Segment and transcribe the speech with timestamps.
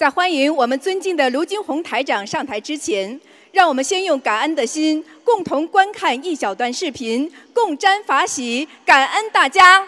[0.00, 3.20] 在欢迎我们尊敬的卢军红台长上台之前，
[3.52, 9.82] 让我们先用感恩的心，共同观看一小段视频，共沾法喜，感恩大家。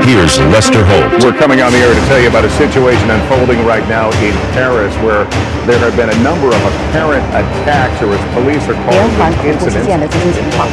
[0.00, 1.20] Here's Lester Holt.
[1.20, 4.32] We're coming on the air to tell you about a situation unfolding right now in
[4.54, 5.26] Paris where
[5.66, 9.58] there have been a number of apparent attacks or as police are calling 环 them
[9.58, 10.10] 恐怖事件的 incidents.
[10.10, 10.66] 最新情况。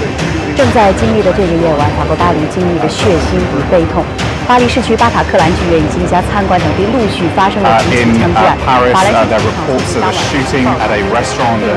[0.56, 4.06] 正在经历的这个夜晚，法国巴黎经历的血腥与悲痛。
[4.48, 8.58] 巴黎市区巴塔克兰剧院以及一家餐馆等地陆续发生了 Uh, 几起枪击 uh, 案。
[8.94, 11.72] 法兰 uh, 西 reports 是 of 当 a 晚 shooting at a restaurant, uh,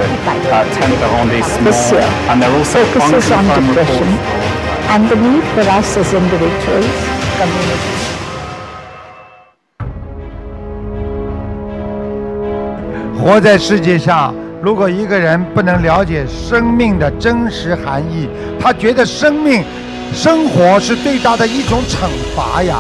[0.51, 4.09] uh, 10th arrondissement，and there are also focuses on unconfirmed depression
[4.91, 6.87] and the need for us as individuals,
[7.39, 8.03] communities,
[13.23, 18.29] 活在世界上，如果一个人不能了解生命的真实含义，
[18.61, 19.65] 他觉得生命、
[20.13, 22.79] 生活是对他的一种惩罚呀，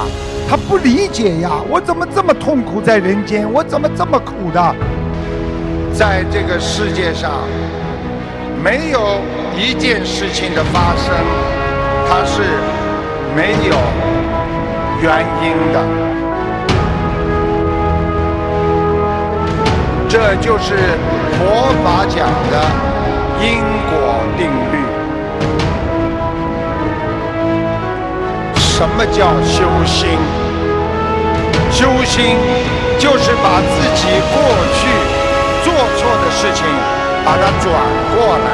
[0.48, 3.50] 他不理解呀，我怎么这么痛苦在人间？
[3.52, 4.74] 我怎么这么苦的？
[5.92, 7.30] 在这个世界上，
[8.62, 9.20] 没有
[9.56, 11.14] 一件事情的发生，
[12.08, 12.42] 它是
[13.34, 13.76] 没有
[15.02, 15.80] 原因的。
[20.08, 20.76] 这就是
[21.32, 22.64] 佛法讲的
[23.42, 24.85] 因果定律。
[28.76, 30.18] 什么叫修心？
[31.70, 32.36] 修心
[32.98, 34.36] 就是把自己过
[34.76, 34.78] 去
[35.64, 36.60] 做错的事情，
[37.24, 37.72] 把它转
[38.12, 38.46] 过来。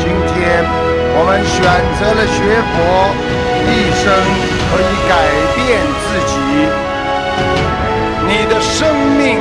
[0.00, 0.66] 今天
[1.14, 1.62] 我们选
[1.94, 2.36] 择了学
[2.74, 2.76] 佛，
[3.70, 4.02] 一生
[4.66, 5.14] 可以改
[5.54, 5.56] 变
[6.02, 6.34] 自己。
[8.26, 8.74] 你的生
[9.16, 9.38] 命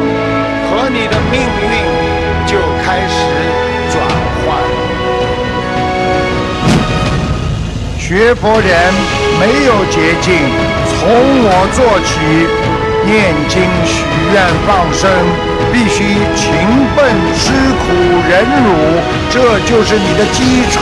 [0.70, 1.74] 和你的命运
[2.46, 2.54] 就
[2.86, 3.18] 开始
[8.08, 8.72] 学佛人
[9.38, 10.32] 没有捷径，
[10.96, 11.12] 从
[11.44, 12.24] 我做起，
[13.04, 15.12] 念经、许愿、放生，
[15.76, 16.56] 必须勤
[16.96, 17.04] 奋、
[17.36, 17.92] 吃苦、
[18.32, 18.72] 忍辱，
[19.28, 20.80] 这就是你的基础，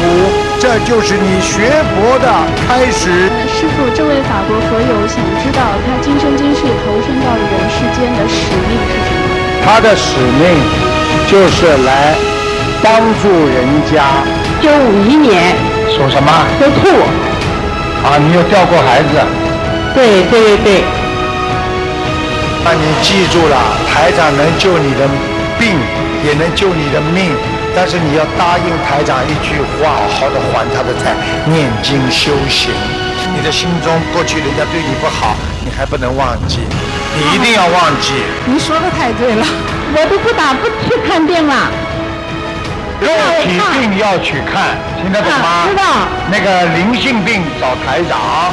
[0.61, 2.29] 这就是你学佛的
[2.69, 3.25] 开始。
[3.57, 9.65] 师傅，这位法国佛友想知道他今生今世投身到人世间的使命是什么？
[9.65, 10.61] 他的使命
[11.25, 12.13] 就是来
[12.83, 14.21] 帮助人家。
[14.61, 15.55] 九五一年
[15.89, 16.31] 属什么？
[16.59, 16.89] 属兔，
[18.05, 19.09] 啊，你有掉过孩子？
[19.93, 20.83] 对对对对，
[22.63, 23.55] 那你记住了，
[23.87, 25.07] 台长能救你的
[25.57, 25.79] 病，
[26.23, 27.31] 也能救你的命，
[27.75, 31.15] 但是你要答应台长一句话，好好的还他的债，
[31.45, 32.71] 念经修行。
[33.33, 36.59] 你的心中过去人家对你不好，你还不能忘记，
[37.15, 38.13] 你一定要忘记。
[38.45, 39.45] 您说的太对了，
[39.95, 41.71] 我都不打不去看病了。
[43.05, 45.47] 肉体病要去看，听得懂吗？
[45.47, 45.83] 啊知道。
[46.31, 48.51] 那个灵性病找台长，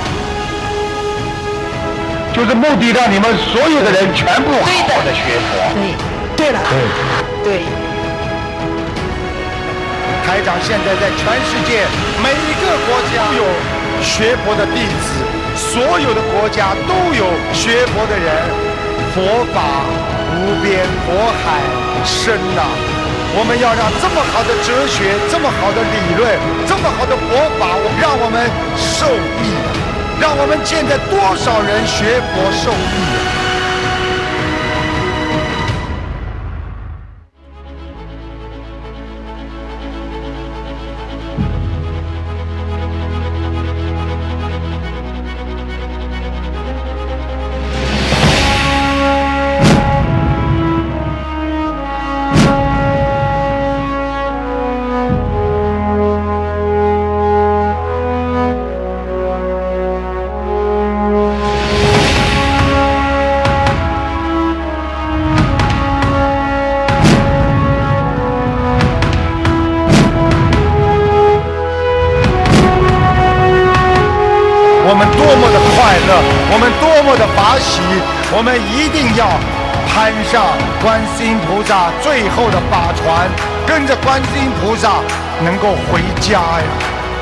[2.33, 5.51] 就是目的让你们所有的人全部好好的学佛。
[5.75, 5.95] 对，
[6.37, 6.61] 对了，
[7.43, 7.63] 对，对。
[10.25, 11.85] 台长现在在全世界
[12.23, 13.43] 每一个国家都有
[14.01, 15.25] 学佛的弟子，
[15.57, 18.27] 所有的国家都有学佛的人。
[19.13, 19.85] 佛法
[20.33, 21.13] 无边，佛
[21.43, 21.61] 海
[22.03, 22.63] 深呐、
[23.35, 26.37] 我们要让这么好的哲学、这么好的理论、
[26.69, 28.45] 这么好的佛法，让我们
[28.77, 29.09] 受
[29.41, 29.57] 益，
[30.21, 33.52] 让我们现在多少人学佛受益。
[81.73, 83.27] 萨最后的法船，
[83.67, 85.01] 跟着观世音菩萨
[85.43, 86.69] 能够回家呀！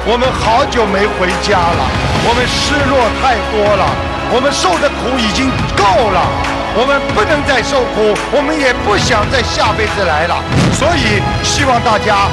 [0.05, 1.87] 我们好久没回家了，
[2.27, 3.87] 我们失落太多了，
[4.35, 5.49] 我们受的苦已经
[5.79, 6.27] 够了，
[6.75, 10.43] 我们不能再受苦，我们也不想再下辈子来了，
[10.75, 12.27] 所以希望大家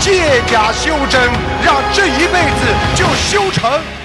[0.00, 1.20] 借假修真，
[1.62, 2.64] 让这一辈子
[2.96, 3.97] 就修成。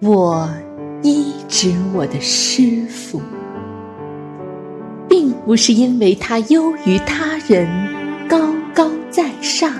[0.00, 0.48] 我
[1.02, 3.20] 医治我的师傅，
[5.08, 7.66] 并不是因为他优于他人、
[8.28, 8.38] 高
[8.72, 9.72] 高在上，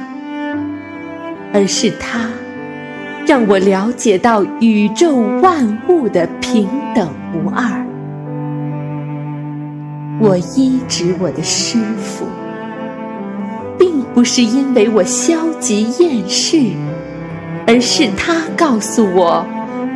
[1.55, 2.29] 而是他
[3.29, 7.87] 让我了解到宇宙万物的平等无二。
[10.21, 12.27] 我医治我的师傅，
[13.79, 16.61] 并不是因为我消极厌世，
[17.69, 19.47] 而是他告诉我。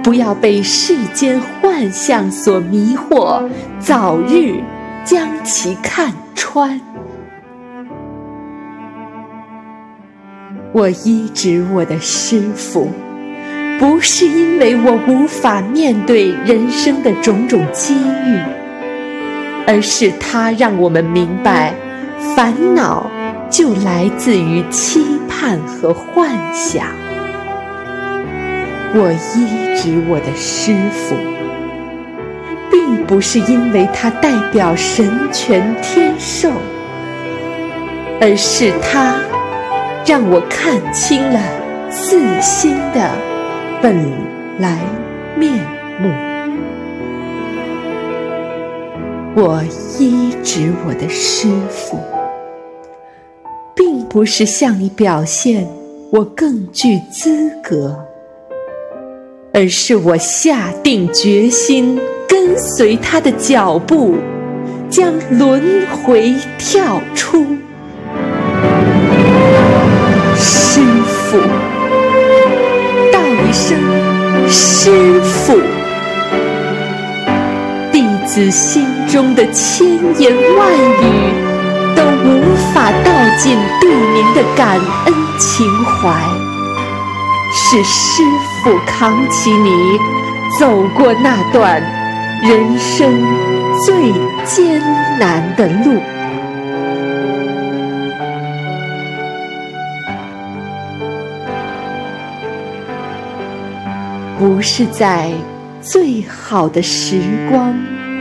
[0.02, 4.60] 不要被世间幻象所迷惑，早日
[5.04, 6.80] 将其看穿。
[10.72, 12.88] 我医治我的师傅，
[13.78, 18.38] 不是因为我无法面对人生的种种机遇，
[19.66, 21.74] 而是他让我们明白，
[22.34, 23.08] 烦恼
[23.48, 27.01] 就来自于期盼和幻想。
[28.94, 31.16] 我医治我的师傅，
[32.70, 36.50] 并不是因为他代表神权天授，
[38.20, 39.18] 而是他
[40.04, 41.40] 让我看清了
[41.88, 43.10] 自心的
[43.80, 43.96] 本
[44.58, 44.78] 来
[45.38, 45.54] 面
[45.98, 46.10] 目。
[49.34, 49.64] 我
[49.98, 51.98] 医治我的师傅，
[53.74, 55.66] 并不是向你表现
[56.10, 57.98] 我更具资格。
[59.54, 64.16] 而是我下定决心跟随他的脚步，
[64.88, 67.46] 将轮回跳出。
[70.34, 71.38] 师傅，
[73.12, 73.78] 道一声
[74.48, 75.60] 师傅，
[77.92, 79.86] 弟子心中的千
[80.18, 81.04] 言万语
[81.94, 86.10] 都无法道尽对您的感恩情怀。
[87.54, 88.22] 是师
[88.64, 89.98] 不扛起你
[90.58, 91.82] 走过那段
[92.42, 93.12] 人生
[93.84, 94.12] 最
[94.44, 94.80] 艰
[95.18, 96.00] 难的路，
[104.38, 105.32] 不是在
[105.80, 107.20] 最好的时
[107.50, 107.74] 光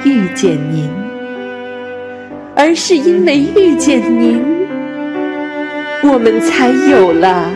[0.04, 0.90] 遇见您，
[2.56, 4.44] 而是因为遇见您，
[6.04, 7.48] 我们才有了。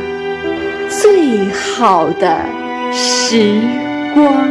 [0.88, 2.38] 最好的
[2.98, 3.60] 时
[4.14, 4.50] 光，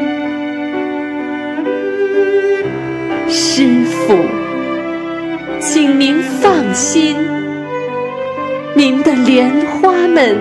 [3.26, 4.14] 师傅，
[5.58, 7.16] 请您放心，
[8.74, 10.36] 您的莲花们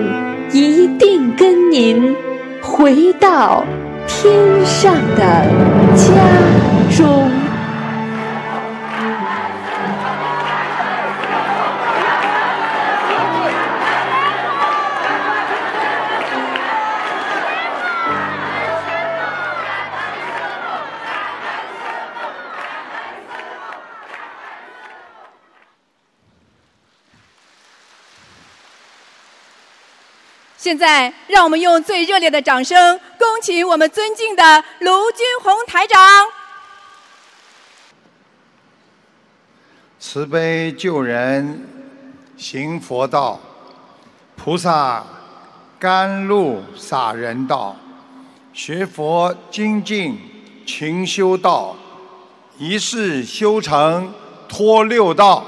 [0.52, 2.14] 一定跟您
[2.60, 3.64] 回到
[4.06, 4.34] 天
[4.66, 5.46] 上的
[5.96, 6.12] 家
[6.94, 7.33] 中。
[30.64, 36.00] 现在，让我们用最热烈的掌声，恭请我们尊敬的卢军宏台长。
[40.00, 41.68] 慈悲救人，
[42.38, 43.38] 行佛道；
[44.36, 45.04] 菩萨
[45.78, 47.76] 甘露洒人道。
[48.54, 50.18] 学佛精进
[50.66, 51.76] 勤修道，
[52.56, 54.14] 一世修成
[54.48, 55.44] 脱六道。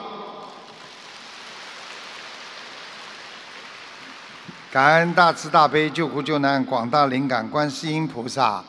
[4.76, 8.62] 感恩大慈大悲救苦救难广大灵感观世音菩萨，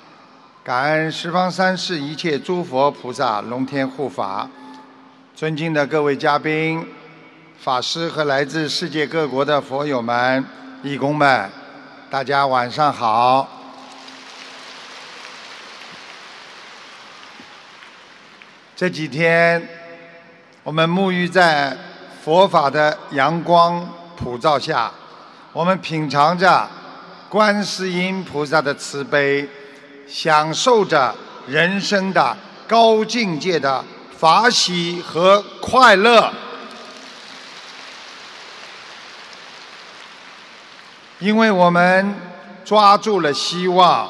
[0.63, 4.47] 感恩十方三世一切诸佛菩萨龙天护法，
[5.35, 6.81] 尊敬的各位嘉宾、
[7.59, 10.45] 法师和来自世界各国的佛友们、
[10.81, 11.49] 义工们，
[12.09, 13.45] 大家晚上好。
[18.77, 19.61] 这几天，
[20.63, 21.75] 我们沐浴在
[22.23, 23.85] 佛法的阳光
[24.15, 24.89] 普照下。
[25.53, 26.67] 我们品尝着
[27.29, 29.47] 观世音菩萨的慈悲，
[30.07, 31.15] 享受着
[31.47, 32.37] 人生的
[32.67, 33.83] 高境界的
[34.17, 36.31] 法喜和快乐。
[41.19, 42.13] 因为我们
[42.63, 44.07] 抓住了希望，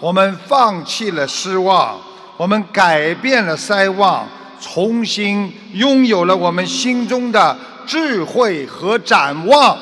[0.00, 2.00] 我们放弃了失望，
[2.36, 4.26] 我们改变了塞望，
[4.60, 9.78] 重新拥有了我们心中的智慧和展望。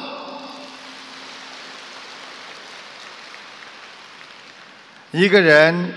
[5.16, 5.94] 一个人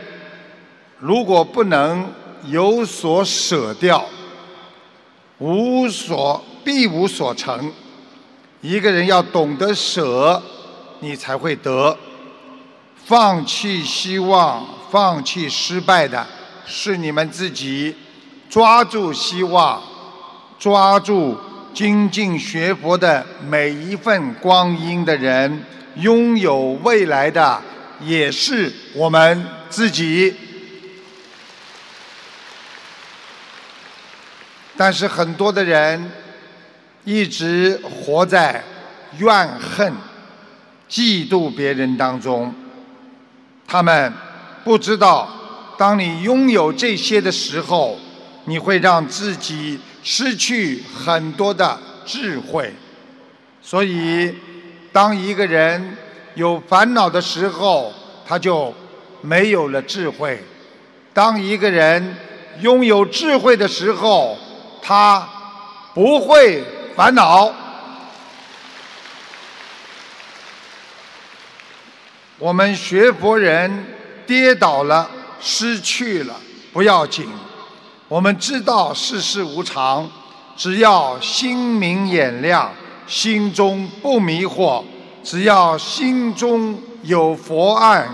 [0.97, 2.09] 如果不能
[2.45, 4.05] 有所舍掉，
[5.39, 7.69] 无所必无所成。
[8.61, 10.41] 一个人要懂得舍，
[11.01, 11.97] 你才会得。
[12.95, 16.25] 放弃希望、放弃失败的
[16.65, 17.93] 是你们自己。
[18.49, 19.81] 抓住希望，
[20.57, 21.37] 抓住
[21.73, 25.65] 精进学佛的每一份光阴的人，
[25.97, 27.61] 拥有未来的
[28.01, 30.33] 也是我们自己。
[34.77, 36.11] 但是很多的人
[37.03, 38.63] 一直活在
[39.17, 39.93] 怨恨、
[40.89, 42.53] 嫉妒别人当中，
[43.67, 44.13] 他们
[44.63, 45.29] 不知道，
[45.77, 47.99] 当你拥有这些的时候。
[48.45, 52.73] 你会让自己失去很多的智慧，
[53.61, 54.33] 所以，
[54.91, 55.95] 当一个人
[56.39, 57.91] 有烦恼的时候，
[58.25, 58.73] 他就
[59.19, 60.37] 没有了智慧；
[61.13, 62.15] 当一个人
[62.61, 64.37] 拥有智慧的时候，
[64.81, 65.27] 他
[65.93, 66.63] 不会
[66.95, 67.53] 烦恼。
[72.37, 73.85] 我们学佛人
[74.25, 76.33] 跌倒了，失去了
[76.71, 77.27] 不要紧。
[78.07, 80.09] 我们知道世事无常，
[80.55, 82.71] 只要心明眼亮，
[83.05, 84.81] 心中不迷惑，
[85.23, 88.09] 只要心中有佛案，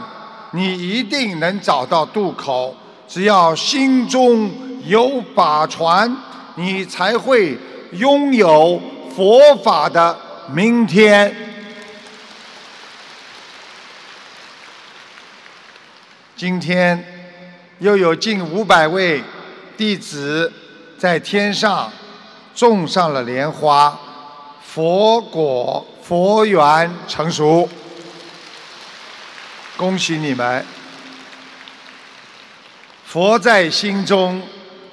[0.52, 2.76] 你一定能找到渡口。
[3.08, 4.52] 只要心中
[4.86, 6.16] 有法船，
[6.56, 7.58] 你才会
[7.92, 8.82] 拥有
[9.16, 10.18] 佛法的
[10.52, 11.36] 明天。
[16.36, 17.04] 今天
[17.80, 19.24] 又有近五百位。
[19.78, 20.54] 弟子
[20.98, 21.92] 在天上
[22.54, 24.00] 种上了莲花，
[24.64, 27.68] 佛果佛缘成熟，
[29.76, 30.64] 恭喜你们！
[33.04, 34.40] 佛在心中，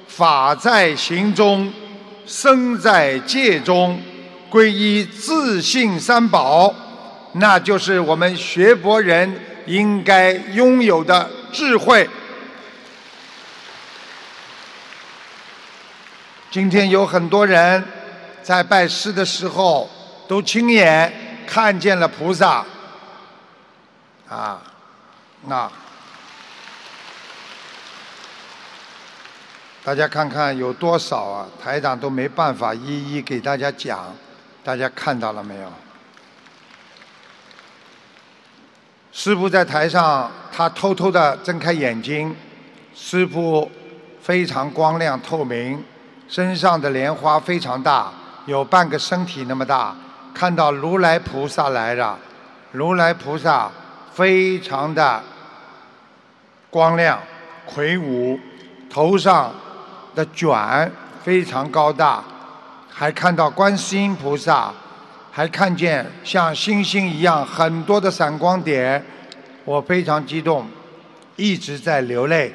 [0.07, 1.71] 法在行中，
[2.25, 4.01] 身在戒中，
[4.49, 6.73] 皈依自信三宝，
[7.33, 12.09] 那就是我们学佛人应该拥有的智慧。
[16.49, 17.83] 今天有很多人
[18.41, 19.87] 在拜师的时候，
[20.33, 21.13] 都亲眼
[21.45, 22.65] 看见了菩萨，
[24.27, 24.59] 啊，
[25.45, 25.71] 那
[29.83, 31.47] 大家看看有多少啊？
[31.63, 34.11] 台长都没办法一一给大家讲，
[34.63, 35.71] 大家看到了没有？
[39.11, 42.35] 师傅在台上，他偷偷的睁开眼睛，
[42.95, 43.69] 师傅
[44.19, 45.85] 非常光亮透明。
[46.27, 48.11] 身上的莲花非常大，
[48.47, 49.95] 有半个身体那么大。
[50.33, 52.17] 看到如来菩萨来了，
[52.71, 53.69] 如来菩萨
[54.13, 55.21] 非常的
[56.69, 57.19] 光亮、
[57.65, 58.39] 魁梧，
[58.89, 59.53] 头上
[60.15, 60.91] 的卷
[61.23, 62.23] 非常高大。
[62.89, 64.71] 还看到观世音菩萨，
[65.31, 69.03] 还看见像星星一样很多的闪光点，
[69.65, 70.67] 我非常激动，
[71.35, 72.53] 一直在流泪。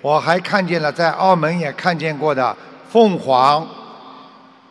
[0.00, 2.56] 我还看见了在澳门也看见过的。
[2.88, 3.66] 凤凰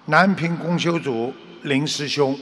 [0.05, 1.31] 南屏公修组
[1.65, 2.39] 林师兄，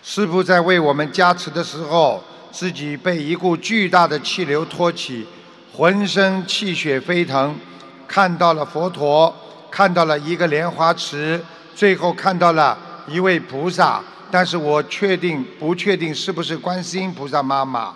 [0.00, 5.26] 师傅在为我们加持的时候，自己被一股巨大的气流托起，
[5.72, 7.58] 浑身气血飞腾，
[8.06, 9.34] 看到了佛陀，
[9.72, 11.44] 看到了一个莲花池，
[11.74, 12.78] 最后看到了
[13.08, 17.92] 一位菩萨，但是我确定不确定是不是观世音菩萨妈妈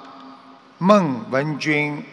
[0.78, 2.04] 孟文君。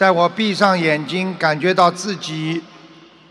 [0.00, 2.62] 在我闭上眼睛，感觉到自己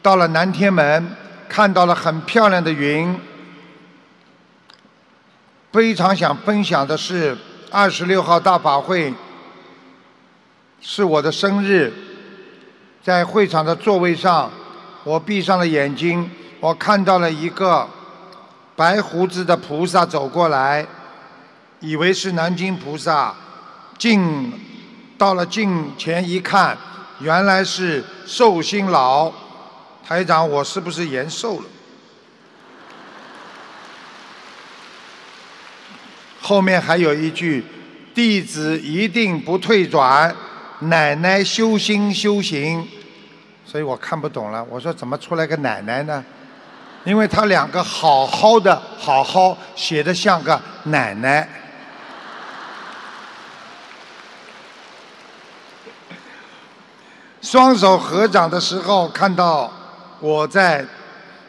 [0.03, 1.15] 到了南天门，
[1.49, 3.19] 看到了很漂亮的云。
[5.71, 7.35] 非常想分享的是，
[7.71, 9.11] 二十六号大法会
[10.79, 11.91] 是我的生日，
[13.01, 14.51] 在会场的座位上，
[15.03, 17.89] 我闭上了眼睛，我看到了一个
[18.75, 20.85] 白胡子的菩萨走过来，
[21.79, 23.33] 以为是南京菩萨，
[23.97, 24.68] 进。
[25.19, 26.77] 到了近前一看，
[27.19, 29.29] 原来是寿星老
[30.01, 31.65] 台长，我是不是延寿了？
[36.39, 37.65] 后面还有一句：
[38.15, 40.33] 弟子一定不退转，
[40.79, 42.87] 奶奶修心修行。
[43.65, 46.23] 所以我看不懂了，我说怎么出来个奶奶呢？
[47.03, 51.47] 因为他两个好好的好好写的像个奶奶。
[57.49, 59.71] 双手合掌的时候看到
[60.19, 60.85] 我在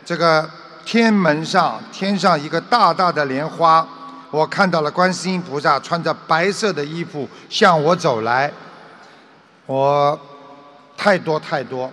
[0.02, 0.48] 这个
[0.82, 3.86] 天门上天上一个大大的莲花
[4.30, 8.50] 我看到了观世音菩萨穿着白色的衣服向我走来。
[9.66, 10.18] 我
[10.96, 11.92] 太多太多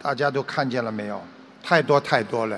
[0.00, 1.20] 大家都看见了没有？
[1.64, 2.56] 太多太多了。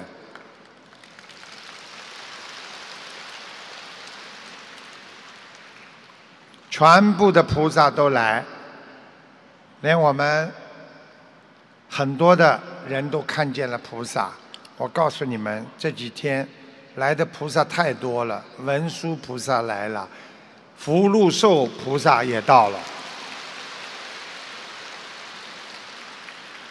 [6.68, 8.44] 全部的菩萨都来
[9.80, 10.52] 连我们
[11.96, 14.28] 很多的人都看见了菩萨。
[14.76, 16.46] 我告诉你们，这几天
[16.96, 20.08] 来的菩萨太多了，文殊菩萨来了，
[20.76, 22.78] 福禄寿菩萨也到了。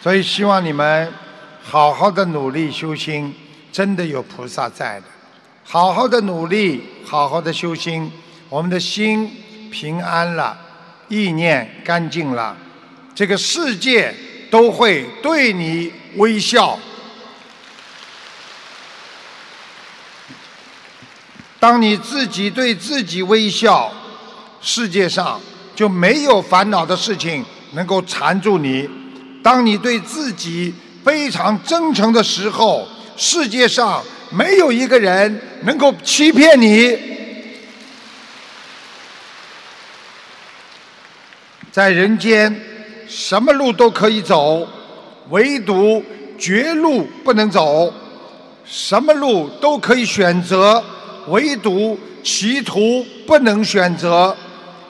[0.02, 1.10] 所以希望你们
[1.62, 3.34] 好好的努力修心，
[3.72, 5.06] 真的有菩萨在的。
[5.62, 8.12] 好好的努力，好好的修心，
[8.50, 9.26] 我们的心
[9.70, 10.54] 平安了，
[11.08, 12.54] 意念干净了，
[13.14, 14.14] 这个世界
[14.54, 16.78] 都会对你微笑。
[21.58, 23.92] 当你自己对自己微笑，
[24.60, 25.40] 世界上
[25.74, 28.88] 就没有烦恼的事情能够缠住你。
[29.42, 30.72] 当你对自己
[31.04, 36.96] 非常真诚的时候，世界上没有一个人能够欺骗你。
[41.72, 42.73] 在人间，
[43.16, 44.66] 什么路都可以走，
[45.30, 46.02] 唯独
[46.36, 47.92] 绝路不能走。
[48.64, 50.82] 什么路都可以选择，
[51.28, 54.34] 唯独歧途不能选择。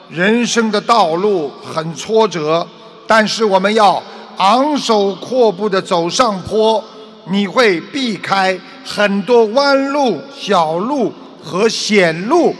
[0.09, 2.67] 人生的道路很挫折，
[3.05, 4.01] 但是我们要。
[4.37, 6.83] 昂首阔步的走上坡，
[7.29, 12.53] 你会避开很多弯路、小路和险路。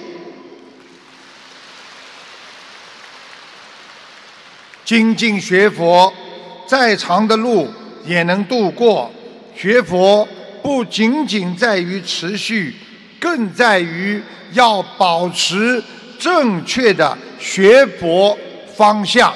[4.86, 6.14] 精进学佛，
[6.66, 7.68] 再长的路
[8.06, 9.12] 也能度过。
[9.56, 10.28] 学佛
[10.62, 12.76] 不仅仅在于持续，
[13.20, 14.22] 更在于
[14.54, 15.84] 要保持
[16.20, 18.38] 正确的学佛
[18.76, 19.34] 方向。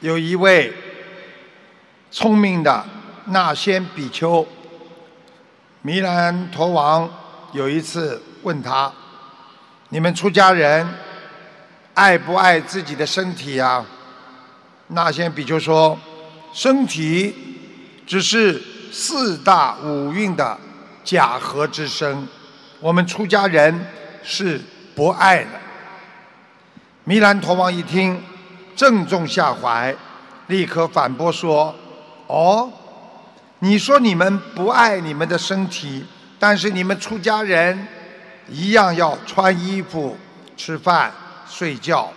[0.00, 0.72] 有一位
[2.10, 2.84] 聪明的
[3.26, 4.46] 那仙比丘，
[5.80, 7.08] 弥兰陀王
[7.52, 8.92] 有一次问他
[9.92, 10.88] ：“你们出家人
[11.92, 13.84] 爱不爱自己的身体呀？”
[14.88, 15.98] 那仙比丘说
[16.54, 17.34] ：“身体
[18.06, 18.58] 只是
[18.90, 20.58] 四大五蕴的
[21.04, 22.26] 假合之身，
[22.80, 23.86] 我们出家人
[24.22, 24.58] 是
[24.94, 25.50] 不爱的。”
[27.04, 28.20] 弥兰陀王一听。
[28.74, 29.94] 正中下怀，
[30.46, 31.74] 立刻反驳说
[32.26, 32.72] ：“哦，
[33.58, 36.06] 你说你们不爱你们的身体，
[36.38, 37.86] 但是你们出家人
[38.52, 40.16] 一样要穿衣服、
[40.56, 41.10] 吃饭、
[41.48, 42.12] 睡觉，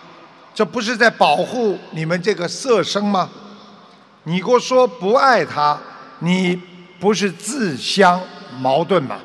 [0.54, 3.30] 这不是在保护你们这个色身吗？
[4.24, 5.78] 你给我说不爱他，
[6.18, 6.60] 你
[7.00, 8.20] 不是自相
[8.60, 9.18] 矛盾吗？”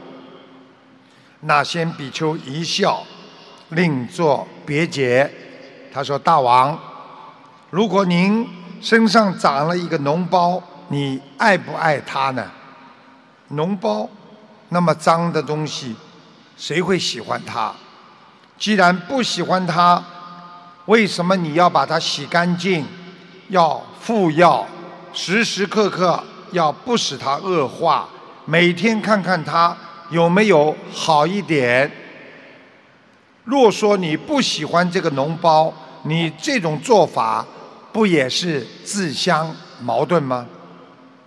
[1.41, 3.04] 那先比丘一笑，
[3.69, 5.30] 另作别解。
[5.91, 6.80] 他说：“大王。”
[7.71, 8.47] 如果您
[8.82, 12.45] 身上长了一个脓包，你爱不爱他呢？
[13.52, 14.10] 脓包
[14.69, 15.95] 那么脏的东西，
[16.62, 17.74] 谁会喜欢它？
[18.60, 20.00] 既然不喜欢它，
[20.86, 22.86] 为什么你要把它洗干净？
[23.50, 24.67] 要敷药，
[25.12, 28.08] 时时刻刻要不使它恶化，
[28.45, 29.76] 每天看看它
[30.12, 31.91] 有没有好一点。
[33.43, 37.43] 若说你不喜欢这个脓包，你这种做法。
[37.91, 40.45] 不也是自相矛盾吗？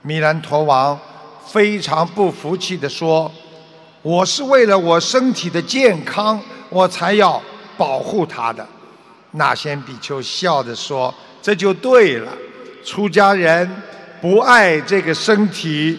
[0.01, 0.99] 米兰陀王
[1.45, 3.31] 非常不服气地说
[4.05, 6.39] ：“我是为了我身体的健康，
[6.69, 7.43] 我才要
[7.79, 8.67] 保护他的。”
[9.33, 12.31] 那先比丘笑着说：“这就对了，
[12.85, 13.83] 出家人
[14.21, 15.99] 不爱这个身体，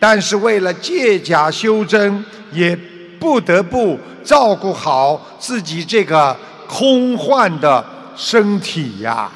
[0.00, 2.74] 但是为了借假修真，也
[3.20, 6.34] 不得不照顾好自己这个
[6.66, 7.84] 空幻的
[8.16, 9.30] 身体呀。”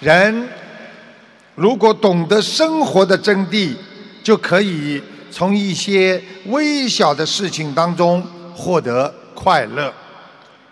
[0.00, 0.48] 人
[1.54, 3.74] 如果懂得生活的真谛，
[4.22, 8.22] 就可以从一些微小的事情当中
[8.54, 9.92] 获得快乐。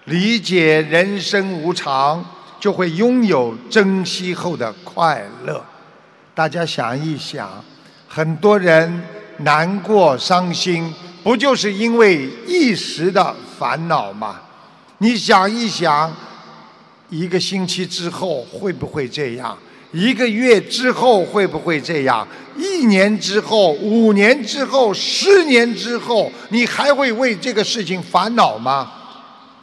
[0.06, 2.24] 理解人生无常，
[2.58, 5.62] 就会拥有珍惜后的快乐。
[6.34, 7.62] 大家想一想，
[8.08, 9.02] 很多人
[9.38, 14.40] 难过、伤心，不就是因为一时的烦恼吗？
[14.98, 16.10] 你想一想。
[17.10, 19.58] 一个星期之后会不会这样？
[19.92, 22.26] 一个月之后会不会这样？
[22.56, 28.92] 一年之后、五年之后、十年之后，你还会为这个事情烦恼吗？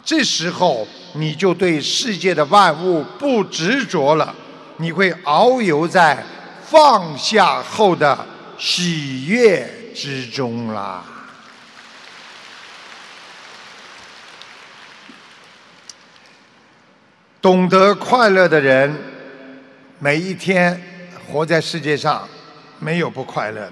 [0.04, 4.34] 这时候你就对世界的万物不执着了，
[4.78, 6.24] 你会遨游在
[6.66, 8.18] 放下后的
[8.58, 11.04] 喜悦之中啦。
[17.42, 18.94] 懂得快乐的人，
[20.00, 20.80] 每一天
[21.28, 22.28] 活在世界上，
[22.80, 23.68] 没有不快乐。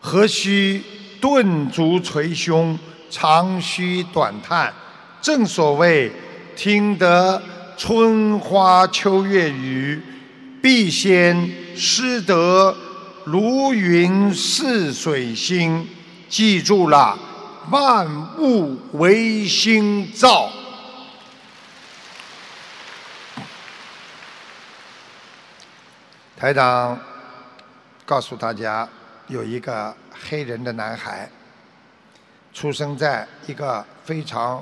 [0.00, 0.82] 何须
[1.20, 2.76] 顿足捶胸，
[3.08, 4.72] 长吁短叹？
[5.20, 6.10] 正所谓，
[6.56, 7.40] 听得
[7.76, 10.02] 春花秋月语，
[10.60, 12.76] 必先识得
[13.24, 15.88] 如云似水心。
[16.28, 17.16] 记住了，
[17.70, 18.04] 万
[18.36, 20.50] 物唯心造。
[26.42, 26.98] 台长
[28.04, 28.88] 告诉大家，
[29.28, 31.30] 有一个黑人的男孩，
[32.52, 34.60] 出生在一个非常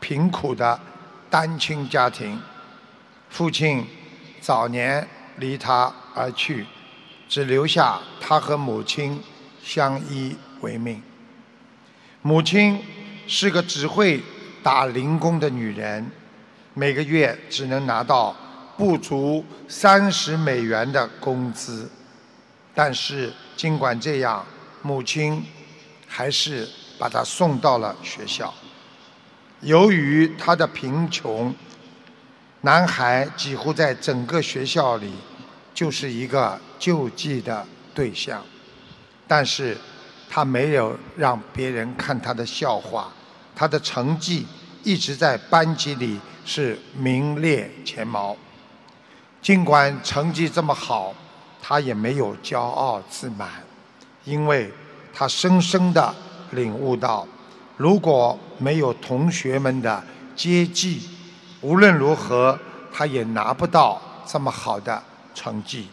[0.00, 0.80] 贫苦的
[1.28, 2.40] 单亲家庭，
[3.28, 3.86] 父亲
[4.40, 5.06] 早年
[5.36, 6.66] 离他而去，
[7.28, 9.22] 只留下他和母亲
[9.62, 11.02] 相依为命。
[12.22, 12.82] 母亲
[13.26, 14.22] 是个只会
[14.62, 16.10] 打零工的女人，
[16.72, 18.34] 每个月只能拿到。
[18.80, 21.86] 不足三十美元的工资，
[22.74, 24.42] 但是尽管这样，
[24.80, 25.44] 母亲
[26.06, 26.66] 还是
[26.98, 28.54] 把他送到了学校。
[29.60, 31.54] 由于他的贫穷，
[32.62, 35.12] 男孩几乎在整个学校里
[35.74, 38.42] 就是一个救济的对象。
[39.28, 39.76] 但是
[40.26, 43.12] 他没有让别人看他的笑话，
[43.54, 44.46] 他的成绩
[44.82, 48.34] 一直在班级里是名列前茅。
[49.42, 51.14] 尽管成绩这么好，
[51.62, 53.48] 他也没有骄傲自满，
[54.24, 54.70] 因为
[55.14, 56.14] 他深深的
[56.50, 57.26] 领悟到，
[57.78, 60.04] 如果没有同学们的
[60.36, 61.08] 接济，
[61.62, 62.58] 无论如何
[62.92, 65.02] 他也拿不到这么好的
[65.34, 65.88] 成绩。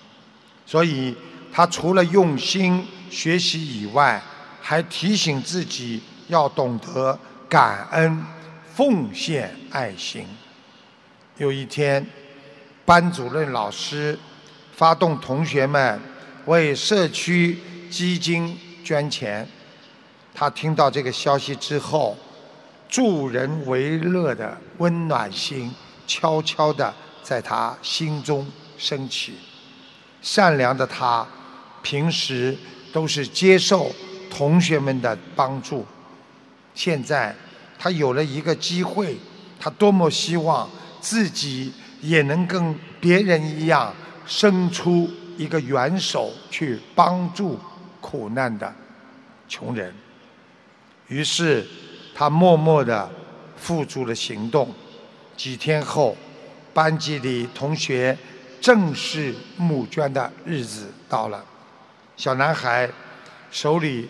[0.66, 1.16] 所以，
[1.54, 4.22] 他除了用心学习以外，
[4.62, 8.26] 还提醒自己要懂得感恩、
[8.76, 10.28] 奉献爱心。
[11.38, 12.06] 有一天。
[12.88, 14.18] 班主任老师
[14.72, 16.00] 发动同学们
[16.46, 19.46] 为社区基金捐钱。
[20.34, 22.16] 他听到这个消息之后，
[22.88, 25.70] 助人为乐的温暖心
[26.08, 29.34] 悄悄地在他心中升起。
[30.22, 31.28] 善良的他，
[31.82, 32.58] 平时
[32.94, 33.92] 都是接受
[34.32, 35.86] 同学们的帮助。
[36.74, 37.36] 现在
[37.78, 39.18] 他有了一个机会，
[39.60, 40.70] 他多么希望
[41.02, 41.74] 自己。
[42.02, 43.94] 也能跟别人一样
[44.26, 47.60] 伸出一个援手去帮助
[48.02, 48.74] 苦难的
[49.48, 49.94] 穷人。
[51.08, 51.66] 于是
[52.14, 53.10] 他默默地
[53.56, 54.74] 付诸了行动。
[55.36, 56.18] 几天后，
[56.74, 58.18] 班级里同学
[58.60, 61.46] 正式募捐的日子到了。
[62.16, 62.90] 小男孩
[63.52, 64.10] 手里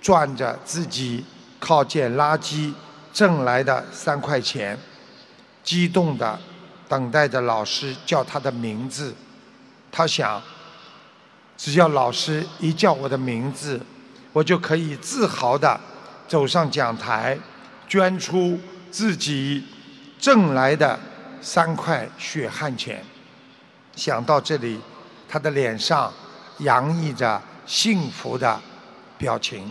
[0.00, 1.24] 攥着自己
[1.60, 2.72] 靠捡垃圾
[3.12, 4.78] 挣来的三块钱，
[5.62, 6.38] 激动的。
[6.88, 9.14] 等待着老师叫他的名字，
[9.90, 10.42] 他想，
[11.56, 13.80] 只要老师一叫我的名字，
[14.32, 15.80] 我就可以自豪地
[16.28, 17.38] 走上讲台，
[17.88, 19.64] 捐出自己
[20.18, 20.98] 挣来的
[21.40, 23.02] 三块血汗钱。
[23.96, 24.78] 想到这里，
[25.28, 26.12] 他的脸上
[26.58, 28.60] 洋溢着幸福的
[29.16, 29.70] 表情。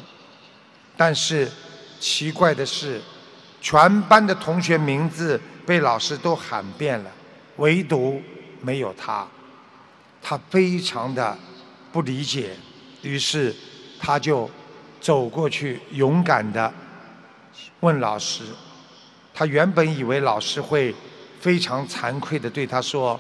[0.98, 1.52] 但是
[2.00, 3.02] 奇怪的是，
[3.62, 5.40] 全班的同学名字。
[5.66, 7.12] 被老师都喊遍了，
[7.58, 8.22] 唯独
[8.62, 9.26] 没有他。
[10.22, 11.38] 他非常的
[11.92, 12.56] 不理解，
[13.02, 13.54] 于是
[14.00, 14.50] 他就
[15.00, 16.74] 走过去，勇敢的
[17.82, 18.44] 问老师。
[19.34, 20.94] 他原本以为老师会
[21.40, 23.20] 非常惭愧的对他说：“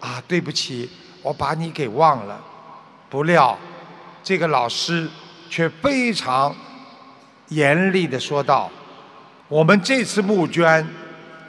[0.00, 0.90] 啊，对不起，
[1.22, 2.40] 我把你给忘了。”
[3.08, 3.58] 不料
[4.22, 5.08] 这个老师
[5.48, 6.54] 却非常
[7.48, 8.70] 严厉的说道
[9.48, 10.86] ：“我们这次募捐。”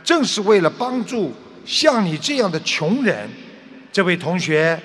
[0.03, 1.33] 正是为了帮助
[1.65, 3.29] 像你这样的穷人，
[3.91, 4.81] 这位同学，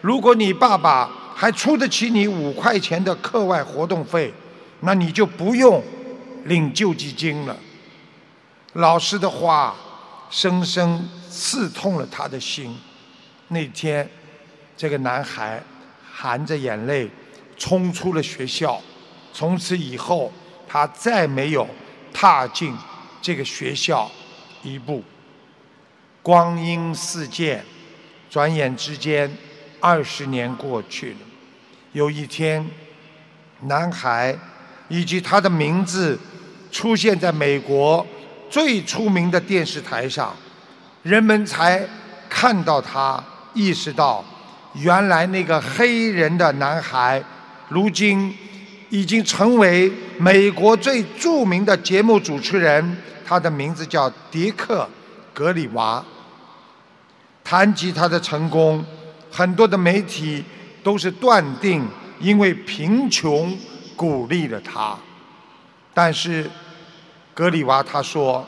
[0.00, 4.32] 如果你爸爸还出得起你五块钱的课外活动费，
[4.80, 5.82] 那你就不用
[6.44, 7.56] 领救济金了。
[8.74, 9.74] 老师的话
[10.30, 12.76] 深深刺痛了他的心。
[13.48, 14.08] 那天，
[14.76, 15.62] 这个男孩
[16.10, 17.10] 含着眼泪
[17.56, 18.80] 冲出了学校，
[19.32, 20.32] 从此以后，
[20.66, 21.68] 他再没有
[22.12, 22.74] 踏进
[23.20, 24.10] 这个学校。
[24.62, 25.02] 一步，
[26.22, 27.64] 光阴似箭，
[28.30, 29.30] 转眼之间，
[29.80, 31.18] 二十年过去了。
[31.92, 32.64] 有一天，
[33.62, 34.36] 男孩
[34.88, 36.18] 以及他的名字
[36.70, 38.06] 出现在美国
[38.48, 40.34] 最出名的电视台上，
[41.02, 41.86] 人们才
[42.28, 43.22] 看到他，
[43.52, 44.24] 意识到
[44.74, 47.22] 原来那个黑人的男孩，
[47.68, 48.34] 如今
[48.90, 52.96] 已经成为美国最著名的节目主持人。
[53.32, 54.82] 他的名字叫迪克·
[55.32, 56.04] 格里娃。
[57.42, 58.84] 谈及他的成功，
[59.30, 60.44] 很多的媒体
[60.82, 61.86] 都是断定，
[62.20, 63.56] 因为贫穷
[63.96, 64.96] 鼓励了他。
[65.94, 66.48] 但是
[67.34, 68.46] 格里娃他说，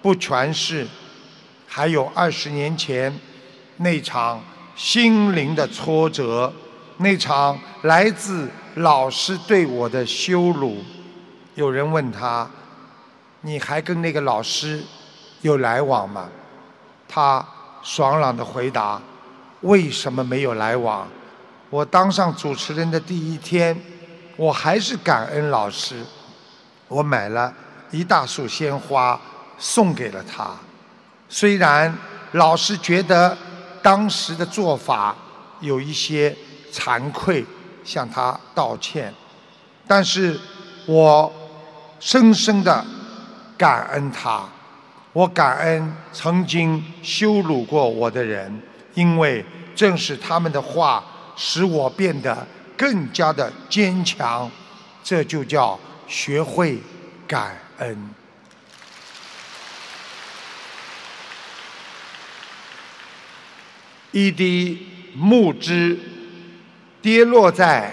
[0.00, 0.86] 不全是，
[1.66, 3.14] 还有二十年前
[3.76, 4.42] 那场
[4.74, 6.52] 心灵的挫折，
[6.96, 10.82] 那场来自老师对我的羞辱。
[11.54, 12.50] 有人问他
[13.42, 14.82] ：“你还跟那个老师
[15.42, 16.28] 有来往吗？”
[17.06, 17.46] 他
[17.82, 19.00] 爽朗的回答
[19.62, 21.06] ：“为什么没有来往？
[21.68, 23.78] 我当上主持人的第一天，
[24.36, 26.02] 我还是感恩老师。
[26.88, 27.52] 我买了
[27.90, 29.20] 一大束鲜花
[29.58, 30.50] 送给了他。
[31.28, 31.96] 虽然
[32.32, 33.36] 老师觉得
[33.82, 35.14] 当时的做法
[35.60, 36.36] 有一些
[36.72, 37.44] 惭愧，
[37.84, 39.14] 向他道歉，
[39.86, 40.40] 但是
[40.86, 41.32] 我。”
[42.04, 42.84] 深深的
[43.56, 44.48] 感恩他，
[45.12, 48.60] 我感恩曾经羞辱过我的人，
[48.94, 51.04] 因为正是他们的话
[51.36, 54.50] 使我变得更加的坚强，
[55.04, 56.78] 这就叫学会
[57.26, 58.10] 感恩。
[64.10, 65.98] 一滴木汁
[67.00, 67.90] 跌落在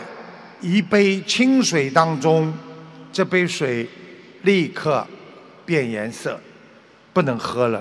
[0.61, 2.53] 一杯清水当中，
[3.13, 3.87] 这杯水。
[4.43, 5.05] 立刻
[5.69, 6.39] 变颜色，
[7.13, 7.79] 不能喝了。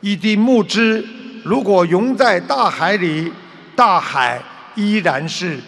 [0.00, 1.04] 一滴木汁
[1.44, 3.32] 如果溶在大海里，
[3.74, 4.40] 大海
[4.76, 5.58] 依然是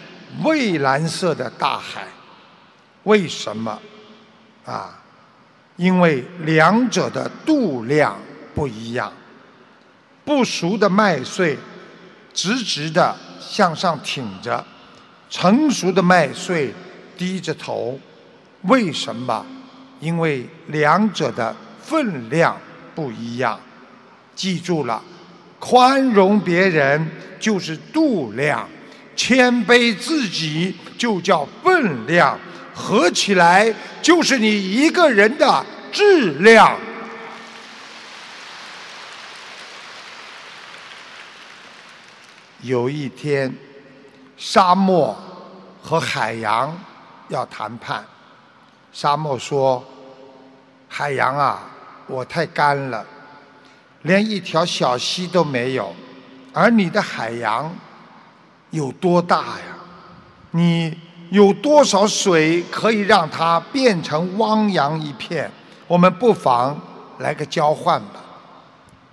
[0.41, 2.07] 蔚蓝色的大海。
[3.03, 3.77] 为什么？
[4.63, 4.97] 啊，
[5.75, 8.17] 因为两者的度量
[8.55, 9.11] 不一样。
[10.23, 11.57] 不熟的麦穗
[12.33, 14.65] 直直的向上挺着，
[15.29, 16.73] 成熟的麦穗
[17.17, 17.99] 低着头。
[18.61, 19.45] 为什么？
[20.03, 22.57] 因为两者的分量
[22.93, 23.57] 不一样，
[24.35, 25.01] 记住了，
[25.59, 28.67] 宽容别人就是度量，
[29.15, 32.37] 谦卑自己就叫分量，
[32.75, 36.77] 合起来就是你一个人的质量。
[42.61, 43.55] 有一天，
[44.35, 45.17] 沙漠
[45.81, 46.77] 和海洋
[47.29, 48.03] 要谈判，
[48.91, 49.81] 沙漠说。
[50.95, 51.59] 海洋啊，
[52.05, 53.03] 我太干了，
[54.03, 55.91] 连一条小溪都没有。
[56.53, 57.75] 而你的海洋
[58.69, 59.75] 有多大呀？
[60.51, 60.95] 你
[61.31, 65.49] 有多少水可以让它变成汪洋一片？
[65.87, 66.79] 我们不妨
[67.17, 68.21] 来个交换吧。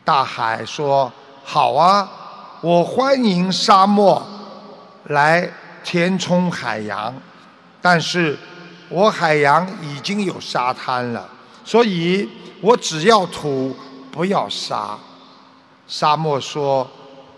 [0.05, 1.11] 大海说
[1.43, 2.07] ：“好啊，
[2.61, 4.23] 我欢迎沙漠
[5.05, 5.51] 来
[5.83, 7.15] 填充海洋，
[7.81, 8.39] 但是
[8.91, 11.27] 我海洋已经有沙滩了。”
[11.65, 12.29] 所以
[12.61, 13.77] 我只要土，
[14.11, 14.99] 不要沙。
[15.87, 16.89] 沙漠说：“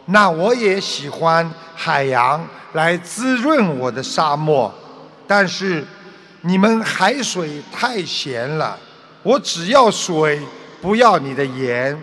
[0.06, 4.72] 那我也喜欢海洋来滋润我的沙漠，
[5.26, 5.84] 但是
[6.42, 8.78] 你们海水太咸了，
[9.22, 10.40] 我只要水，
[10.80, 12.00] 不要你的盐。”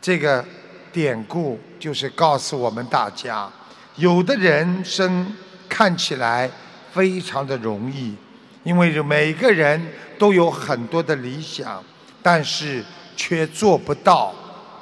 [0.00, 0.44] 这个
[0.92, 3.48] 典故就是告诉我们大家，
[3.96, 5.34] 有的人生
[5.68, 6.50] 看起来
[6.92, 8.14] 非常的容易，
[8.62, 9.80] 因为每个人。
[10.20, 11.82] 都有很多的理想，
[12.22, 12.84] 但是
[13.16, 14.34] 却做不到，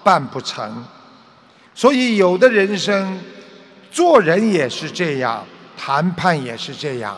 [0.03, 0.85] 办不成。
[1.73, 3.21] 所以，有的人生，
[3.89, 5.45] 做人也是这样，
[5.77, 7.17] 谈判也是这样。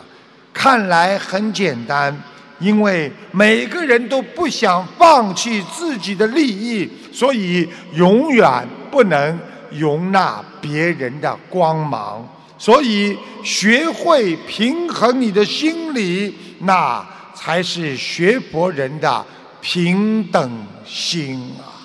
[0.53, 2.15] 看来很简单，
[2.59, 9.39] 因为每个人都不想放弃自己的利益，所以永远不能
[9.71, 12.23] 容纳别人的光芒。
[12.59, 17.03] 所以，学会平衡你的心理，那。
[17.43, 19.25] 才是学佛人的
[19.61, 21.81] 平等心啊！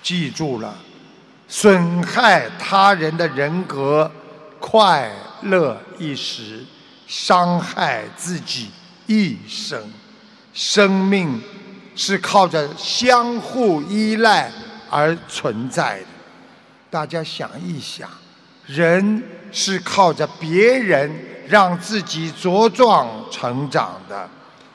[0.00, 0.78] 记住了，
[1.48, 4.08] 损害他人的人格，
[4.60, 5.10] 快
[5.42, 6.64] 乐一时，
[7.08, 8.70] 伤害自己
[9.08, 9.92] 一生。
[10.54, 11.42] 生命
[11.96, 14.48] 是靠着相互依赖
[14.88, 16.06] 而存在的。
[16.88, 18.08] 大家想一想。
[18.66, 19.20] 人
[19.52, 21.10] 是靠着别人
[21.46, 24.28] 让自己茁壮成长的，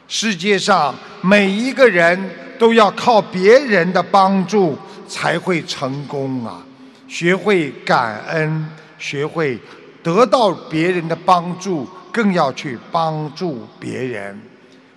[0.08, 2.18] 世界上每一个人
[2.60, 6.62] 都要靠别人的帮助才会成功啊！
[7.08, 8.68] 学会感恩，
[9.00, 9.60] 学会
[10.04, 14.40] 得到别人的帮助，更要去帮助别人。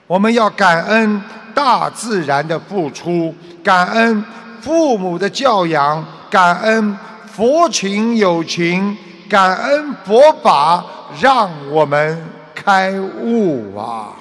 [0.07, 1.23] 我们要感恩
[1.55, 4.25] 大自然的付出，感恩
[4.61, 6.97] 父母的教养，感恩。
[7.33, 8.95] 佛情友情，
[9.31, 10.85] 感恩佛法
[11.21, 12.21] 让我们
[12.53, 14.17] 开悟啊！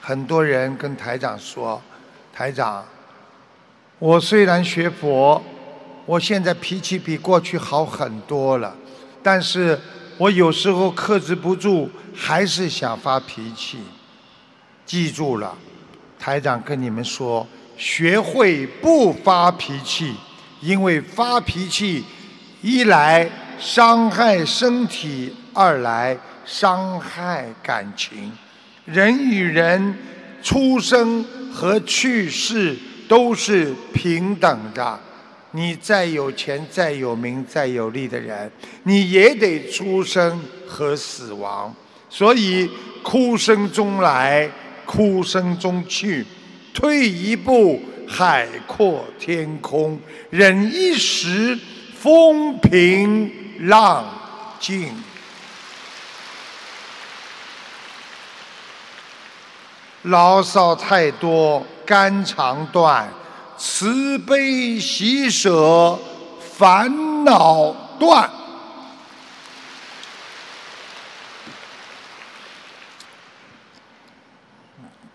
[0.00, 1.80] 很多人跟台长说
[2.34, 2.84] ：“台长，
[4.00, 5.40] 我虽然学佛，
[6.06, 8.74] 我现在脾气比过去好很多了，
[9.22, 9.78] 但是
[10.16, 13.78] 我有时候克制不住，还是想发脾气。
[14.84, 15.54] 记住了，
[16.18, 17.46] 台长跟你们说，
[17.78, 20.12] 学会不发脾气，
[20.60, 22.04] 因为发脾气，
[22.60, 28.32] 一来伤害身体，二来伤害感情。
[28.84, 29.96] 人与人
[30.42, 34.98] 出生和去世都是平等的。
[35.52, 38.50] 你再有钱、再有名、再有力的人，
[38.82, 41.74] 你也得出生和死亡。
[42.10, 42.68] 所以，
[43.02, 44.50] 哭声中来，
[44.84, 46.24] 哭声中去，
[46.78, 49.98] 退一步，海阔天空；
[50.30, 51.58] 忍一时，
[52.00, 53.28] 风平
[53.62, 54.04] 浪
[54.60, 54.94] 静。
[60.02, 63.08] 牢骚太多，肝肠断；
[63.58, 65.98] 慈悲喜舍，
[66.56, 68.30] 烦恼断。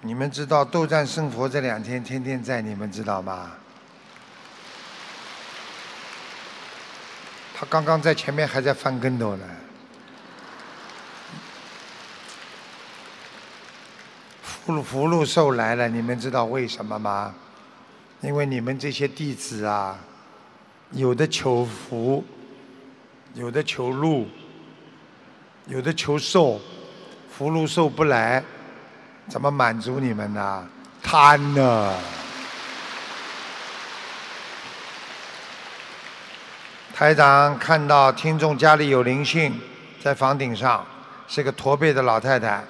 [0.06, 3.52] 你们知道斗战胜佛这两天天天在，你们知道吗？
[7.56, 9.46] 他刚刚在前面还在翻跟头呢。
[14.42, 17.34] 福福禄寿来了，你们知道为什么吗？
[18.20, 19.98] 因为你们这些弟子啊，
[20.92, 22.26] 有的求福，
[23.36, 24.28] 有的求禄，
[25.68, 26.60] 有的求寿，
[27.30, 28.44] 福禄寿不来，
[29.30, 30.68] 怎么满足你们呢？
[31.02, 31.94] 贪呢！
[36.94, 39.60] 台长看到听众家里有灵性，
[40.02, 40.86] 在房顶上，
[41.28, 42.64] 是个驼背的老太太。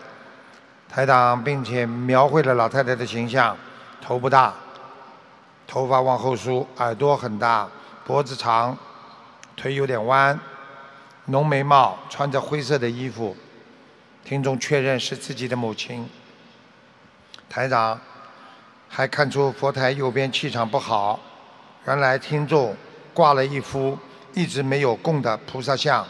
[0.88, 3.58] 台长并且描绘了老太太的形象：
[4.02, 4.54] 头不大，
[5.68, 7.68] 头发往后梳，耳朵很大，
[8.06, 8.78] 脖子长，
[9.56, 10.40] 腿有点弯，
[11.26, 13.36] 浓眉毛，穿着灰色的衣服。
[14.24, 16.08] 听众确认是自己的母亲。
[17.54, 18.00] 台长
[18.90, 21.20] 还看出佛台右边气场不好，
[21.86, 22.76] 原来听众
[23.14, 23.96] 挂了一幅
[24.34, 26.04] 一直没有供的菩萨像，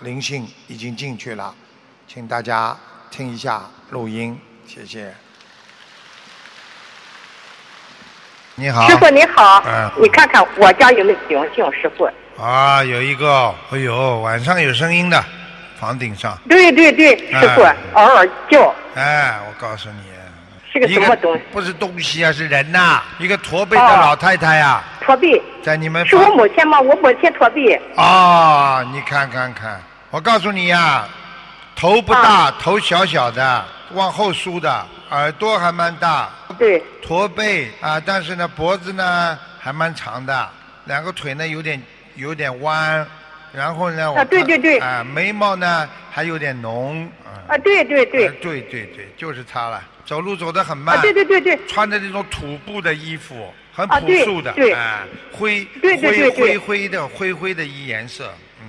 [0.00, 1.54] 灵性已经进去了，
[2.06, 2.76] 请大家
[3.10, 3.62] 听一下。
[3.88, 5.14] 录音，谢谢。
[8.56, 12.06] 你好，师傅你好，嗯，你看看我家有没有灵性，师傅？
[12.38, 15.24] 啊，有一个，哎呦，晚上有声音的，
[15.80, 16.38] 房顶上。
[16.46, 20.11] 对对对，师傅哎嗷嗷叫，哎，我告诉你，
[20.72, 21.42] 是个什么东西？
[21.52, 23.98] 不是东西啊，是人呐、一个驼背的哦。
[24.00, 26.80] 老太太呀、驼背，在你们是我母亲吗？
[26.80, 29.80] 我母亲驼背，啊，你看看看，
[30.10, 31.06] 我告诉你呀、
[31.76, 40.48] 头不大，头小小的，往后梳的，耳朵还蛮大，对，驼背啊，但是呢脖子呢还蛮长的，
[40.86, 41.80] 两个腿呢有点
[42.14, 43.06] 有点弯，
[43.52, 44.78] 然后呢，我啊对对对。
[44.78, 47.06] 啊眉毛呢还有点浓，
[47.46, 48.28] 啊，对对对。
[48.28, 58.66] 啊，对对对，就是他了，走路走得很慢，啊，对对对对，穿的那种土布的衣服，很朴素的，对哎，灰灰对灰灰的灰灰的衣颜色，嗯。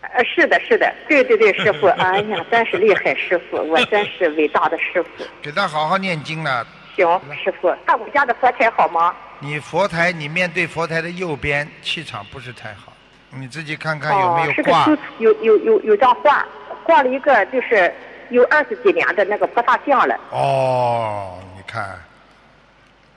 [0.00, 5.24] 呃，是的，是的，对对对，师傅，哎呀，真是厉害，师傅，我真是伟大的师傅。
[5.42, 6.66] 给他好好念经了。
[6.96, 7.06] 行，
[7.44, 9.14] 师傅，那我家的佛台好吗？
[9.40, 12.92] 你佛台，你面对佛台的右边气场不是太好，
[13.30, 14.84] 你自己看看有没哦，有挂。
[14.84, 16.46] 是个书，有有有有张画，
[16.84, 17.92] 挂了一个就是
[18.30, 20.18] 有二十几年的那个菩萨像了。
[20.30, 21.98] 哦，你看，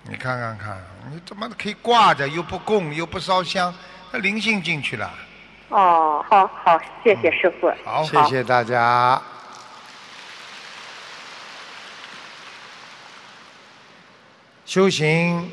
[0.03, 0.77] 你看看看，
[1.11, 3.73] 你怎么可以挂着又不供又不烧香，
[4.11, 5.11] 那灵性进去了。
[5.69, 7.71] 哦，好好，谢谢师傅。
[7.85, 9.21] 好，谢谢大家。
[14.65, 15.51] 修行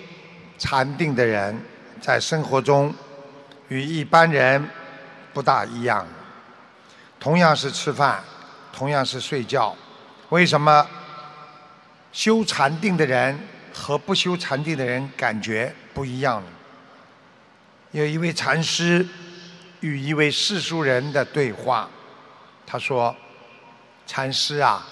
[0.58, 1.60] 禅定的人，
[2.00, 2.94] 在生活中
[3.68, 4.68] 与一般人
[5.32, 6.06] 不大一样。
[7.18, 8.22] 同样是吃饭，
[8.78, 9.74] 同样是睡觉，
[10.28, 10.86] 为什么
[12.12, 13.36] 修禅定的人
[13.74, 16.48] 和不修禅定的人感觉不一样呢？
[17.90, 19.04] 有一位禅师
[19.80, 21.90] 与一位世俗人的对话，
[22.64, 23.16] 他说
[24.06, 24.86] ：“禅师啊，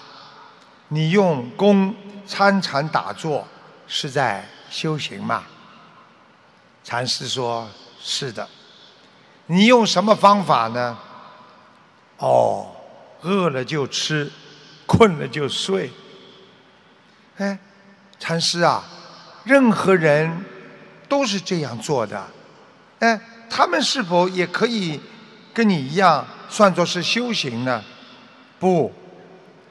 [0.89, 1.95] 你用功
[2.27, 3.47] 参禅打坐
[3.87, 5.45] 是在修行吗？”
[6.83, 7.65] 禅师说
[8.01, 8.45] ：“是的。”
[9.47, 10.97] 你用什么方法呢？
[12.17, 12.67] 哦，
[13.21, 14.31] 饿了就吃，
[14.85, 15.91] 困了就睡。
[17.37, 17.57] 哎，
[18.19, 18.83] 禅师啊，
[19.43, 20.43] 任何人
[21.07, 22.25] 都是这样做的。
[22.99, 24.99] 哎，他们是否也可以
[25.53, 27.83] 跟你一样算作是修行呢？
[28.59, 28.91] 不，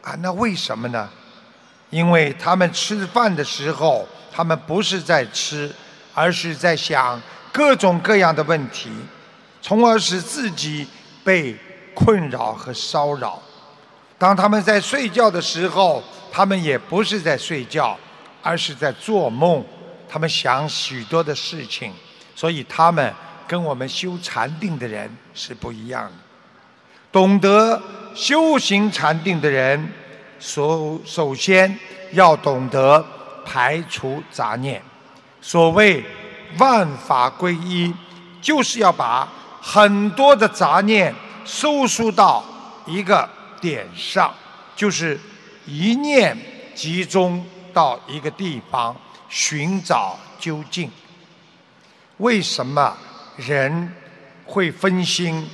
[0.03, 1.09] 啊，那为什么呢？
[1.91, 5.73] 因为他们吃饭的时候，他们不是在吃，
[6.15, 7.21] 而是在想
[7.53, 8.91] 各种各样的问题，
[9.63, 10.87] 从而使自己
[11.25, 11.57] 被
[11.97, 13.43] 困扰和骚扰。
[14.19, 17.99] 当他们在睡觉的时候，他们也不是在睡觉，
[18.43, 19.65] 而是在做梦。
[20.09, 21.93] 他们想许多的事情，
[22.35, 23.13] 所以他们
[23.49, 26.13] 跟我们修禅定的人是不一样的。
[27.11, 27.83] 懂得
[28.15, 29.93] 修行禅定的人，
[30.39, 31.77] 首首先
[32.13, 33.05] 要懂得
[33.45, 34.81] 排除杂念。
[35.41, 36.05] 所谓
[36.59, 37.93] 万法归一，
[38.41, 39.29] 就是要把
[39.61, 41.15] 很多的杂念
[41.47, 42.45] 收束到
[42.85, 43.29] 一个
[43.61, 44.35] 点上，
[44.75, 45.19] 就是
[45.65, 46.37] 一念
[46.75, 47.43] 集中
[47.73, 48.95] 到一个地方，
[49.29, 50.91] 寻找究竟。
[52.19, 52.97] 为什么
[53.37, 53.93] 人
[54.45, 55.47] 会分心、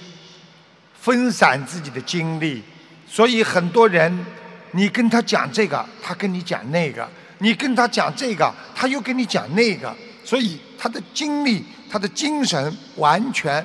[0.98, 2.62] 分散自己的精力？
[3.06, 4.24] 所以很多人，
[4.70, 7.04] 你跟他讲这个，他跟你讲那个；
[7.38, 9.94] 你跟他讲这个，他又跟你讲那个。
[10.24, 13.64] 所以他的精力、他的精神完全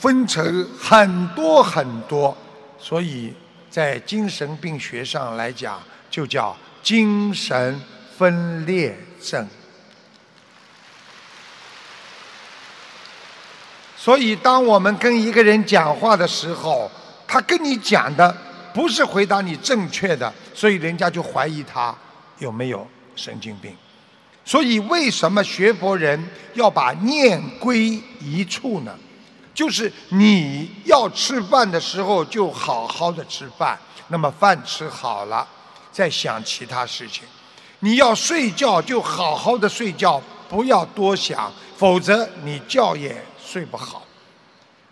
[0.00, 2.36] 分成很多很多。
[2.78, 3.32] 所以
[3.70, 7.80] 在精神病学上来讲，就叫精神
[8.16, 9.48] 分裂症。
[13.96, 16.90] 所以，当我们跟一个人讲话的时候，
[17.26, 18.36] 他跟你讲的
[18.74, 21.96] 不是回答你正确的，所以人家就怀疑他
[22.38, 22.86] 有没有
[23.16, 23.74] 神经病。
[24.44, 26.22] 所以，为什么学佛人
[26.52, 28.94] 要把念归一处呢？
[29.54, 33.78] 就是你要吃饭的时候，就好好的吃饭。
[34.08, 35.46] 那么饭吃好了，
[35.90, 37.22] 再想其他事情。
[37.78, 44.02] 你要睡觉，就好好的睡觉，不要多想，否则你觉也睡不好。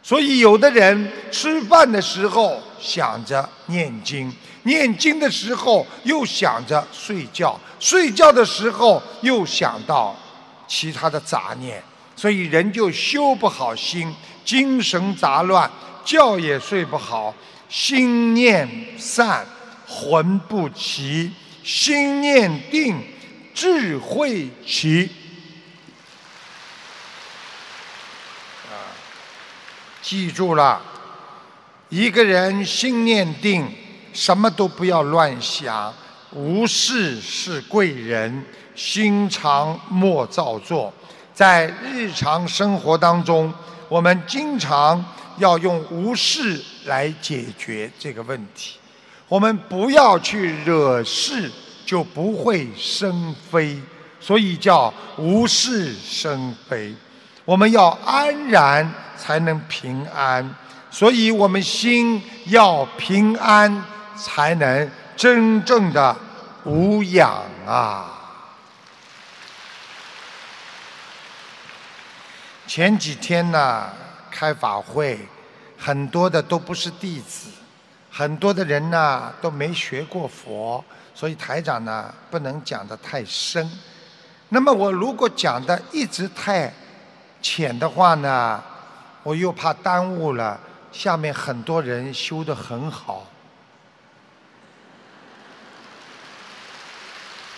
[0.03, 10.17] 所以，有的人吃饭的时候想着念经，念经的时候又想着睡觉，睡觉的时候又想到
[10.67, 11.83] 其他的杂念，
[12.17, 14.13] 所以人就修不好心，
[14.45, 15.71] 精神杂乱，
[16.05, 17.35] 觉也睡不好，
[17.69, 18.69] 心念
[18.99, 19.47] 散，
[19.87, 21.31] 魂不齐；
[21.63, 23.03] 心念定，
[23.55, 25.09] 智慧齐。
[30.03, 30.81] 记住了，
[31.89, 33.67] 一个人心念定，
[34.13, 35.95] 什么都不要乱想，
[36.33, 40.93] 无事是贵人，心常莫造作。
[41.33, 43.53] 在日常生活当中，
[43.93, 45.05] 我们经常
[45.37, 48.79] 要用无事来解决这个问题。
[49.29, 51.53] 我们不要去惹事，
[51.85, 53.79] 就不会生非，
[54.19, 56.95] 所以叫无事生非。
[57.45, 58.91] 我们要安然。
[59.15, 60.57] 才能平安，
[60.91, 63.85] 所以我们心要平安，
[64.17, 66.17] 才能真正的
[66.65, 67.31] 无恙
[67.65, 68.22] 啊！
[72.75, 73.91] 前几天呢，
[74.31, 75.19] 开法会，
[75.77, 77.51] 很多的都不是弟子，
[78.11, 80.83] 很多的人呢都没学过佛，
[81.15, 83.71] 所以台长呢不能讲的太深。
[84.49, 86.73] 那么我如果讲的一直太
[87.43, 88.63] 浅的话呢？
[89.23, 90.59] 我又怕耽误了
[90.91, 93.27] 下面很多人修得很好，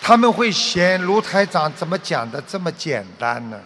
[0.01, 3.57] 他们会嫌卢台长怎么讲的这么简单呢？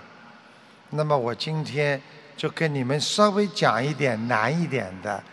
[0.89, 2.01] 那么我今天
[2.35, 5.23] 就跟你们稍微讲一点难一点的，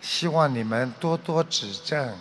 [0.00, 2.16] 希望你们多多指正。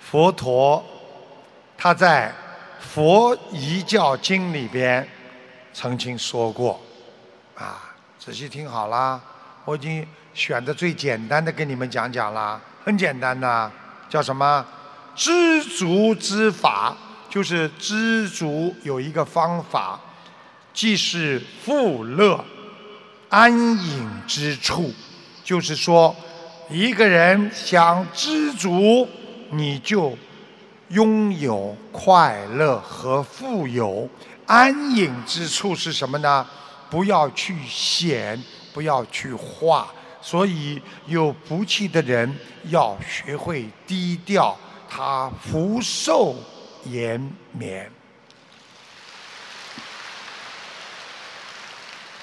[0.00, 0.84] 佛陀
[1.76, 2.32] 他在。
[2.80, 5.06] 佛遗教经里边
[5.74, 6.80] 曾经说过，
[7.54, 9.20] 啊，仔细听好啦，
[9.64, 13.70] 我已经选的最简单的跟你们讲讲啦，很简单的，
[14.08, 14.64] 叫什么？
[15.18, 16.96] 知足之法，
[17.28, 20.00] 就是知足有一个方法，
[20.72, 22.42] 既是富乐
[23.28, 24.94] 安隐之处，
[25.44, 26.16] 就是说，
[26.70, 29.06] 一个人想知足，
[29.50, 30.16] 你就。
[30.90, 34.08] 拥有快乐和富有，
[34.46, 36.46] 安隐之处是什么呢？
[36.88, 38.42] 不要去显，
[38.72, 39.86] 不要去化。
[40.22, 42.34] 所以有福气的人
[42.70, 44.56] 要学会低调，
[44.88, 46.34] 他福寿
[46.84, 47.20] 延
[47.52, 47.90] 绵。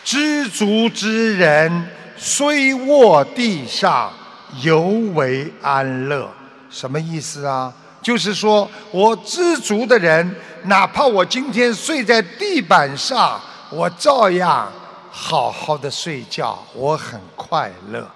[0.04, 4.12] 知足之人虽卧地上，
[4.62, 4.82] 犹
[5.14, 6.30] 为安乐。
[6.70, 7.74] 什么意思啊？
[8.02, 10.36] 就是说，我知足的人，
[10.66, 13.42] 哪怕我今天睡在地板上，
[13.72, 14.72] 我照样
[15.10, 18.08] 好好的睡觉，我很快乐。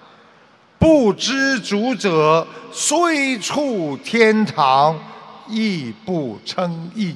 [0.80, 4.98] 不知足者，虽处天堂，
[5.48, 7.14] 亦不称义，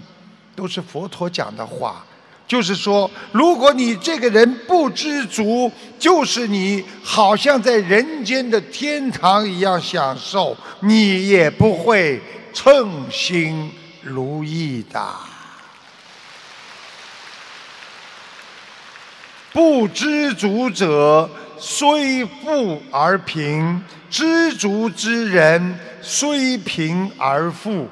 [0.54, 2.06] 都是佛陀讲的话。
[2.46, 12.22] 就是说，如果你这个人不知足，就是你好像在人间的天堂一样享受，你也不会
[12.54, 15.02] 称心如意的。
[19.54, 21.30] 不知足者，
[21.66, 27.88] 虽富而贫；知足之人，虽贫而富。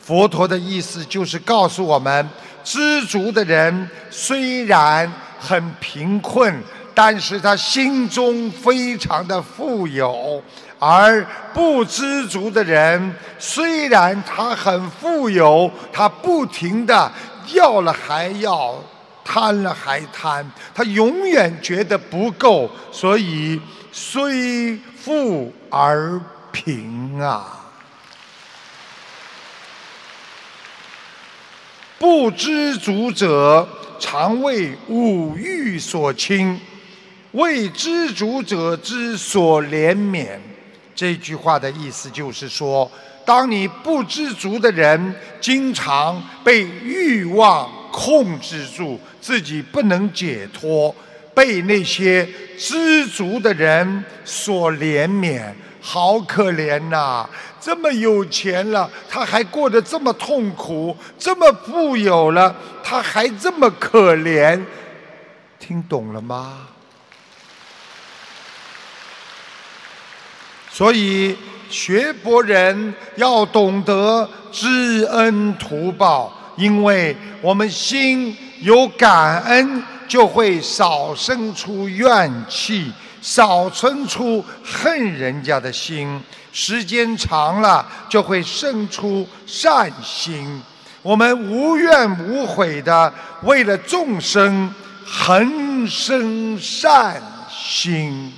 [0.00, 2.28] 佛陀的意思就是告诉我们。
[2.64, 6.52] 知足的人虽然很贫困，
[6.92, 10.42] 但是他心中非常的富有；
[10.80, 17.12] 而不知足的人虽然他很富有，他不停的
[17.52, 18.74] 要了还要，
[19.24, 20.44] 贪了还贪，
[20.74, 23.60] 他永远觉得不够，所以
[23.90, 26.20] 虽富而
[26.50, 27.58] 贫啊。
[31.98, 33.68] 不知足者，
[34.00, 36.58] 常为五欲所侵；
[37.30, 40.26] 为知足者之所怜悯。
[40.96, 42.90] 这句话的意思就是说，
[43.24, 50.92] 当你不知足的人，经常被欲望控制住，自己不能解脱，
[51.32, 52.28] 被那些
[52.58, 55.40] 知足的人所怜悯。
[55.84, 57.28] 好可怜呐！
[57.60, 64.64] 这么有钱了，他还过得这么痛苦；这么富有了，他还这么可怜。
[65.58, 66.68] 听懂了吗？
[70.70, 71.36] 所以
[71.68, 82.92] 学博人要懂得知恩图报，因为我们心有感恩，就会少生出怨气。
[83.22, 86.20] 少生出恨人家的心，
[86.52, 90.60] 时间长了就会生出善心。
[91.02, 94.74] 我们无怨无悔的为了众生
[95.06, 98.34] 恒生善心。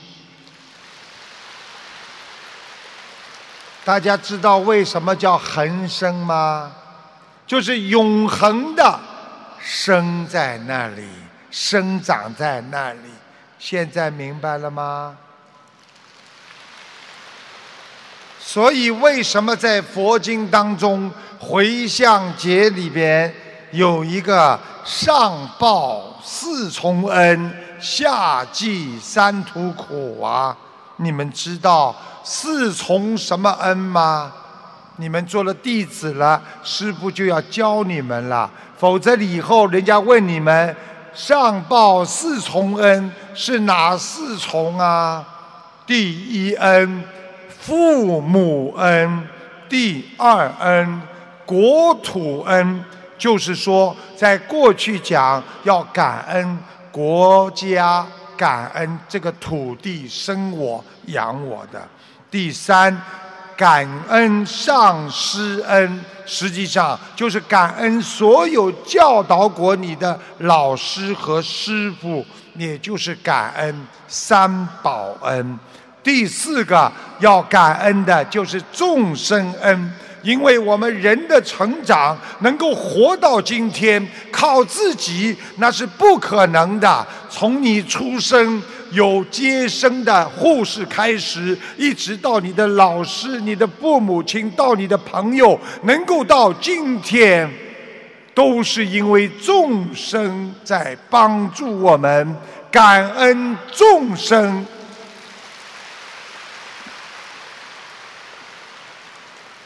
[3.87, 6.71] 大家知道为什么叫恒生吗？
[7.47, 9.01] 就是永恒的
[9.61, 11.07] 生在那里，
[11.51, 12.99] 生长在那里。
[13.59, 15.17] 现在明白了吗？
[18.39, 23.35] 所以为什么在佛经当中回向节里边
[23.73, 30.55] 有一个上报四重恩，下济三途苦啊？
[30.97, 34.33] 你们知道四重什么恩吗？
[34.97, 40.75] 你们做了弟子了，师父就要教你们了，否则以后人家问你们。
[41.13, 45.25] 上报四重恩是哪四重啊？
[45.87, 47.05] 第一恩，
[47.61, 49.23] 父母恩；
[49.69, 51.01] 第二恩，
[51.47, 52.85] 国土恩。
[53.17, 56.59] 就是说，在过去讲要感恩
[56.91, 58.05] 国家，
[58.37, 61.81] 感恩这个土地生我养我的。
[62.29, 63.01] 第三。
[63.57, 72.25] 感恩上师恩，实际上就是感恩所有教导过你的老师和师傅，
[72.57, 75.59] 也就是感恩三宝恩。
[76.03, 76.91] 第四个
[77.21, 79.93] 要感恩的就是众生恩，
[80.23, 87.07] 因为我们人的成长能够活到今天，靠自己那是不可能的。
[87.31, 88.63] 从你出生。
[88.95, 97.51] 有接生的护士开始，一直到你的老师、你的父母亲，到你的朋友，能够到今天，
[98.35, 102.37] 都是因为众生在帮助我们，
[102.71, 104.65] 感恩众生。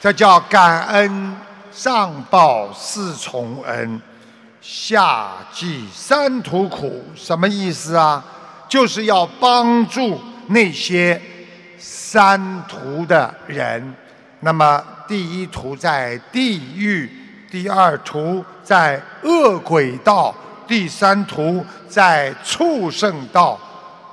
[0.01, 1.37] 这叫感恩
[1.73, 4.01] 上报四重恩，
[4.61, 8.25] 下济三途苦，什么意思啊？
[8.69, 11.21] 就是要帮助那些
[11.79, 13.95] 三途的人。
[14.41, 17.11] 那么，第一途在地狱，
[17.51, 20.35] 第二途在恶鬼道，
[20.67, 23.59] 第三途在畜生道。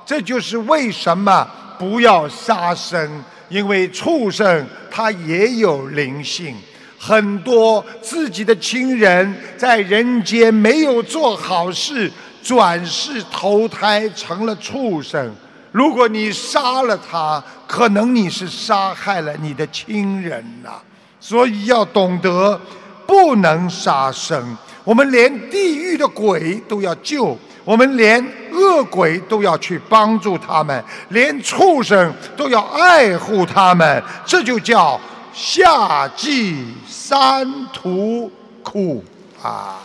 [0.04, 1.48] 这就是为什么
[1.78, 6.56] 不要杀生，因为畜生它也有灵性。
[6.98, 12.10] 很多自己的亲人在人间没有做好事。
[12.46, 15.34] 转世投胎成了畜生，
[15.72, 20.74] 如果你杀了他，可能你是杀害了你的亲人呐。
[21.18, 22.60] 所以要懂得，
[23.04, 24.56] 不能杀生。
[24.84, 34.00] 我们连地狱的鬼都要救，我们连恶鬼都要去帮助他们，连畜生都要爱护他们。
[34.24, 35.00] 这就叫
[35.34, 38.30] 夏季三途
[38.62, 39.04] 苦
[39.42, 39.80] 啊！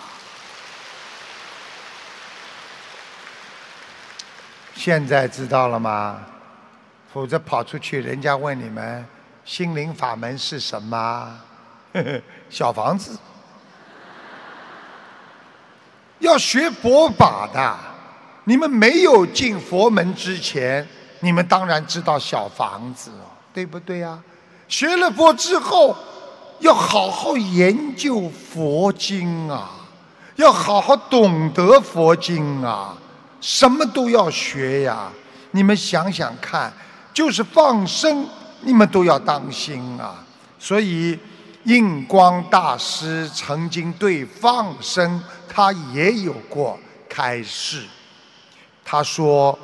[4.84, 6.20] 现在知道了吗？
[7.14, 9.06] 否则跑出去，人家问你们
[9.46, 11.40] 心灵法门是什么？
[12.50, 13.16] 小房子。
[16.18, 17.78] 要学佛法的，
[18.46, 20.88] 你们没有进佛门之前，
[21.20, 23.12] 你们当然知道小房子，
[23.54, 24.20] 对不对呀？
[24.68, 25.96] 学了佛之后，
[26.58, 29.70] 要好好研究佛经啊，
[30.38, 32.98] 要好好懂得佛经啊，
[33.42, 35.12] 什么都要学呀。
[35.52, 36.72] 你们想想看，
[37.14, 38.26] 就是放生，
[38.62, 40.24] 你们都要当心啊。
[40.58, 41.20] 所以，
[41.66, 45.22] 印光大师曾经对放生。
[45.54, 46.80] 他也有过
[47.10, 47.84] 开示，
[48.86, 49.60] 他说：“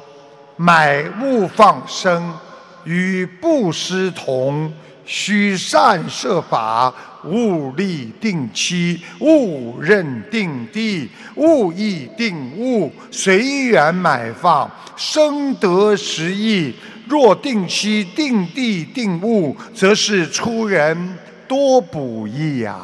[0.57, 2.37] 买物放生
[2.83, 4.69] 与布施同，
[5.05, 6.93] 须善设法，
[7.27, 16.73] 物立定期，物认定地，物意定物，随缘买放，生得实益。
[17.07, 21.17] 若定期、定地、定物，则是出人
[21.47, 22.77] 多补益呀。”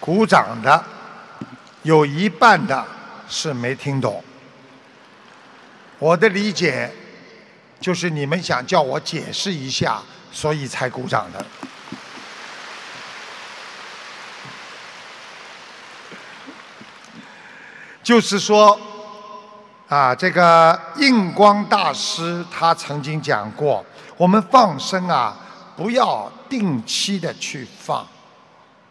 [0.00, 0.84] 鼓掌的
[1.82, 2.84] 有一半的
[3.28, 4.24] 是没听懂。
[5.98, 6.90] 我的理解
[7.80, 11.44] 就是你们想叫我解释一下，所以才鼓掌的。
[18.02, 18.78] 就是说，
[19.88, 23.84] 啊，这个印光大师他曾经讲过，
[24.16, 25.36] 我们放生啊，
[25.76, 28.06] 不要定期的去放。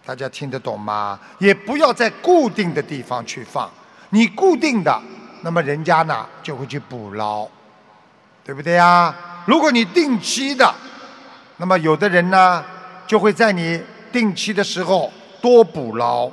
[0.06, 1.20] 大家听得懂吗？
[1.38, 3.70] 也不要在固定的地方去放，
[4.10, 5.00] 你固定的，
[5.42, 7.48] 那么人家呢就会去捕捞，
[8.50, 9.14] 对不对呀？
[9.45, 10.74] 如果你定期的，
[11.58, 12.66] 那么有的人呢
[13.06, 13.80] 就会在你
[14.12, 16.28] 定期的时候多捕捞，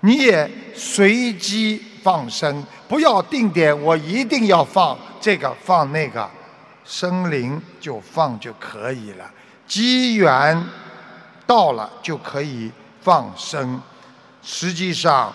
[0.00, 6.26] 你也随机放生，不要定点，我一定要放这个放那个，
[6.86, 9.30] 生灵就放就可以了，
[9.66, 10.66] 机缘
[11.46, 12.72] 到了就可以。
[13.02, 13.78] 放生，
[14.42, 15.30] 实际上，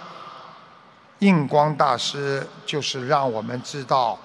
[1.19, 4.17] 印光大师就是让我们知道，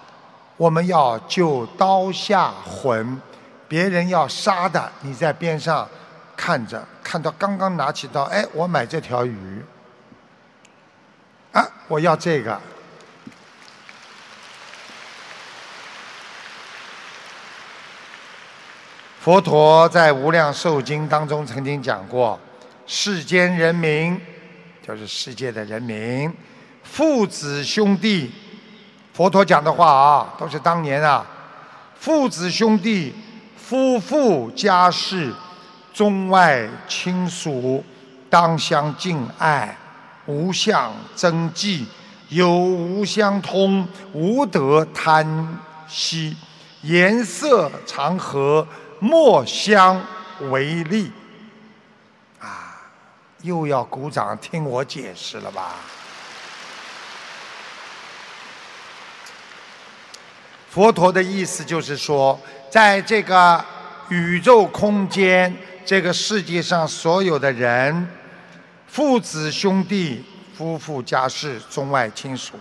[0.57, 3.21] 我们要救刀下魂，
[3.69, 5.89] 别人要杀的，你在边上
[6.37, 9.63] 看着，看到刚刚拿起刀，哎，我买这条鱼，
[11.53, 12.59] 啊，我要这个。
[19.21, 22.39] 佛陀在《无量寿经》当中曾经讲过。
[22.87, 24.21] 世间人民，
[24.87, 26.33] 就是世界的人民，
[26.85, 28.33] 父子兄弟，
[29.17, 31.25] 佛陀讲的话啊，都是当年啊，
[31.99, 33.15] 父子兄弟、
[33.57, 35.33] 夫妇家事、
[35.95, 37.83] 中外亲属，
[38.29, 39.75] 当相敬爱，
[40.27, 41.87] 无相争忌，
[42.29, 45.59] 有无相通，无得贪
[45.89, 46.37] 惜，
[46.83, 49.99] 颜色常和，莫相
[50.51, 51.11] 为利。
[52.39, 52.77] 啊
[53.41, 55.77] 又要鼓掌听我解释了吧？
[60.77, 63.65] 佛陀的意思就是说，在这个
[64.11, 65.51] 宇宙空间，
[65.87, 68.07] 这个世界上所有的人，
[68.87, 70.23] 父子兄弟、
[70.55, 72.61] 夫妇家事、中外亲属，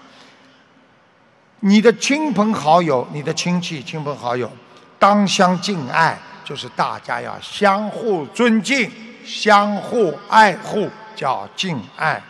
[1.59, 4.49] 你的亲朋好友、你的亲戚、亲朋好友，
[4.97, 8.89] 当相敬爱，就是大家要相互尊敬。
[9.25, 10.87] 相互爱护
[11.17, 12.23] 叫敬爱，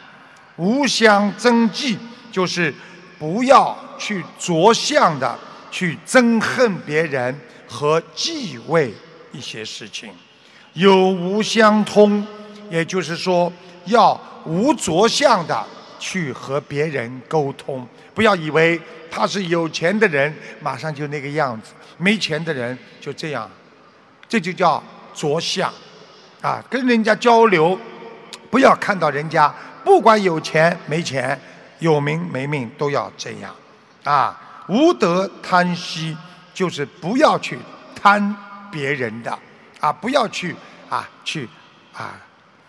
[0.56, 2.00] 无相争忌，
[2.32, 2.74] 就是
[3.20, 5.38] 不要去着相的
[5.76, 8.94] 去憎恨别人和忌讳
[9.34, 10.10] 一些事情。
[10.72, 12.26] 有无相通，
[12.70, 13.52] 也就是说
[13.88, 15.66] 要无着相的
[16.00, 17.86] 去和别人沟通。
[18.14, 18.80] 不要以为
[19.12, 23.52] 他是有钱的人，马上就那个样子；没钱的人就这样，
[24.30, 24.82] 这就叫
[25.14, 25.70] 着相。
[26.40, 27.78] 啊，跟人家交流，
[28.50, 29.54] 不要看到人家
[29.84, 31.38] 不管有钱没钱，
[31.80, 33.54] 有名没名都要这样，
[34.06, 36.16] 啊，无德贪惜，
[36.54, 37.58] 就是不要去
[37.96, 38.36] 贪
[38.72, 39.38] 别人的，
[39.80, 40.56] 啊，不要去
[40.90, 41.48] 啊去
[41.94, 42.20] 啊，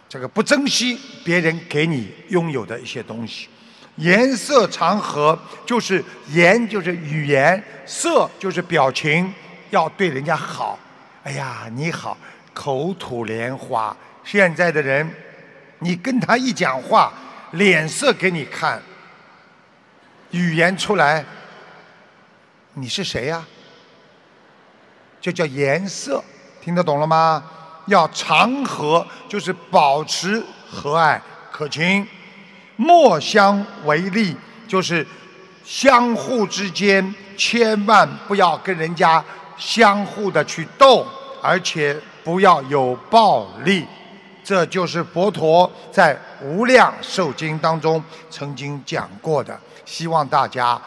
[0.08, 3.48] 这个不珍惜别人给你拥有的一些东西。
[3.96, 9.32] 颜色长和，就是颜就是语言，色就是表情，
[9.70, 10.78] 要对人家好。
[11.22, 12.16] 哎呀，你好。
[12.52, 13.94] 口吐莲花，
[14.24, 15.06] 现在的人，
[15.80, 17.12] 你跟他一讲话，
[17.50, 18.80] 脸色给你看，
[20.30, 21.22] 语言出来，
[22.78, 23.42] 你是谁呀？
[25.18, 26.22] 就叫颜色，
[26.60, 27.42] 听得懂了吗？
[27.86, 31.18] 要常和，就是保持和蔼
[31.50, 32.06] 可亲；
[32.76, 34.36] 莫相为利，
[34.68, 35.06] 就是
[35.64, 39.24] 相互之间千万不要跟人家
[39.56, 41.06] 相互的去斗，
[41.42, 43.86] 而且不要有暴力。
[44.44, 46.14] 这就是佛陀在
[46.44, 50.78] 《无量寿经》当中曾经讲过的，希望大家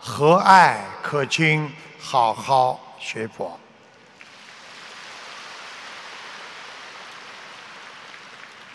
[0.00, 3.58] 和蔼可亲，好好学佛。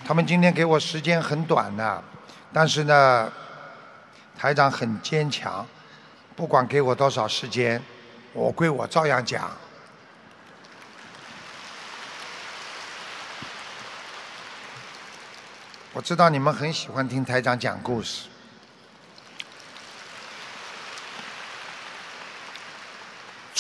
[0.05, 2.03] 他们今天给我时间很短呢，
[2.51, 3.32] 但是呢，
[4.38, 5.65] 台长很坚强，
[6.36, 7.82] 不管给我多少时间，
[8.34, 9.49] 我归我照样讲。
[15.93, 18.33] 我知道你们很喜欢听台长讲故事。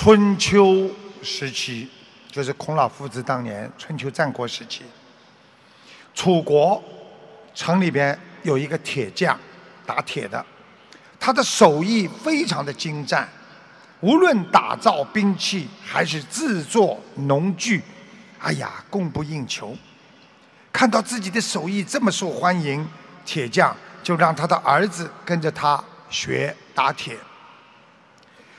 [0.03, 0.91] 春秋
[1.21, 1.87] 时期，
[2.29, 4.81] 就是孔老夫子当年春秋战国时期，
[6.13, 6.83] 楚国
[7.55, 9.39] 城里边有一个铁匠，
[9.85, 10.45] 打铁的，
[11.17, 13.25] 他的手艺非常的精湛，
[14.01, 17.81] 无论打造兵器还是制作农具，
[18.39, 19.73] 哎呀，供不应求。
[20.73, 22.85] 看到自己的手艺这么受欢迎，
[23.23, 23.73] 铁匠
[24.03, 27.17] 就让他的儿子跟着他学打铁。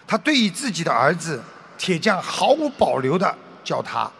[0.07, 1.43] 他对于自己的儿子，
[1.79, 4.11] 铁匠毫无保留的教他，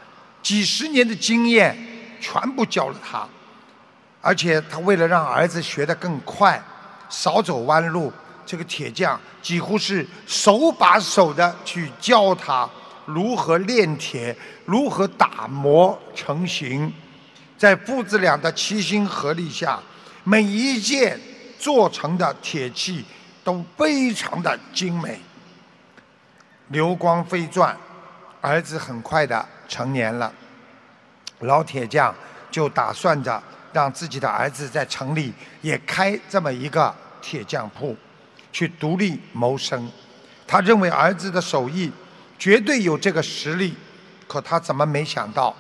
[0.43, 1.77] 几十年的经验
[2.21, 3.27] 全部教了他。
[4.21, 6.63] 而且他为了让儿子学得更快，
[7.11, 8.11] 少走弯路，
[8.47, 12.69] 这个铁匠几乎是手把手的去教他
[13.05, 16.91] 如何炼铁，如何打磨成型。
[17.59, 19.79] 在父子俩的齐心合力下，
[20.25, 21.21] 每一件
[21.59, 23.05] 做成的铁器
[23.45, 25.21] 都非常的精美，
[26.69, 27.77] 流光飞转。
[28.41, 30.31] 儿子很快的成年了，
[31.41, 32.15] 老铁匠
[32.51, 33.43] 就打算着
[33.73, 37.97] 让自己的儿子在城里也开这么一个铁匠铺，
[38.53, 39.91] 去独立谋生。
[40.47, 41.91] 他认为儿子的手艺
[42.39, 43.75] 绝对有这个实力，
[44.29, 45.57] 可他怎么没想到？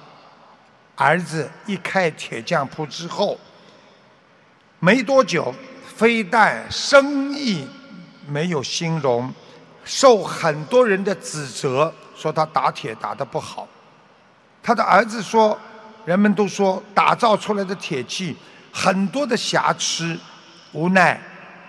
[0.97, 3.39] 儿子一开铁匠铺之后，
[4.79, 5.55] 没多久，
[5.97, 7.67] 非但生意
[8.29, 9.33] 没有兴隆，
[9.85, 13.69] 受很多人的指责，说他打铁打得不好。
[14.63, 15.59] 他的儿子说，
[16.05, 18.37] 人们都说打造出来的铁器
[18.73, 20.19] 很多的瑕疵，
[20.73, 21.21] 无奈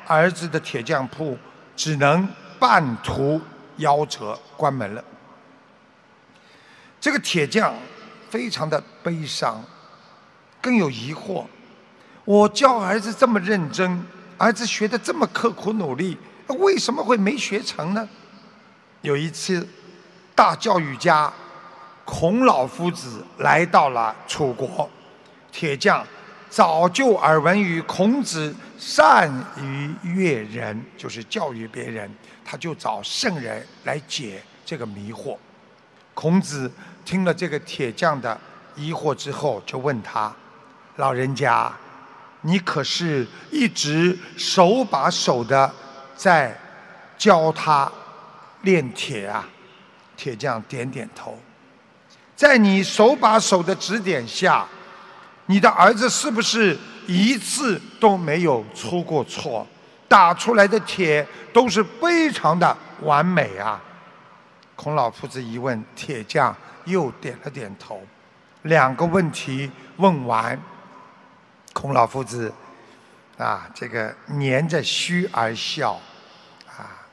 [0.07, 1.37] 儿子的铁匠铺
[1.75, 3.39] 只能半途
[3.79, 5.03] 夭折，关门了。
[6.99, 7.73] 这个铁匠。
[8.27, 9.63] 非常的悲伤，
[10.59, 11.45] 更有疑惑。
[12.25, 14.05] 我教儿子这么认真，
[14.37, 18.07] 儿子学的这么刻苦努力，那为什么会没学成呢？
[19.01, 19.67] 有一次，
[20.33, 21.31] 大教育家
[22.03, 24.89] 孔老夫子来到了楚国，
[25.51, 26.05] 铁匠
[26.49, 32.09] 早就耳闻于孔子善于悦人，就是教育别人，
[32.43, 35.37] 他就找圣人来解这个迷惑。
[36.13, 36.71] 孔子。
[37.05, 38.35] 听了这个铁匠的
[38.75, 40.35] 疑惑之后，就问他
[40.97, 41.71] ：“老人家，
[42.41, 45.71] 你可是一直手把手的
[46.15, 46.55] 在
[47.17, 47.91] 教他
[48.61, 49.47] 炼铁啊？”
[50.17, 51.37] 铁匠点点头。
[52.35, 54.65] 在你手把手的指点下，
[55.45, 59.65] 你的儿子是不是一次都没有出过错？
[60.07, 63.81] 打出来的铁都是非常的完美啊！
[64.75, 66.55] 孔老夫子一问，铁匠。
[66.85, 67.99] 又点了点头，
[68.61, 70.55] 两个问题问完，
[71.73, 72.53] 孔老夫子
[73.37, 75.99] 啊，这个捻着虚而笑，
[76.67, 77.03] 啊，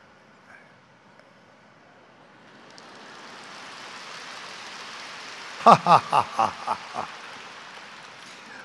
[5.64, 7.08] 哈哈哈哈哈哈！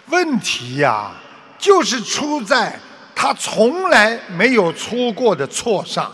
[0.07, 1.11] 问题呀，
[1.57, 2.79] 就是出在
[3.15, 6.11] 他从来没有出过的错上。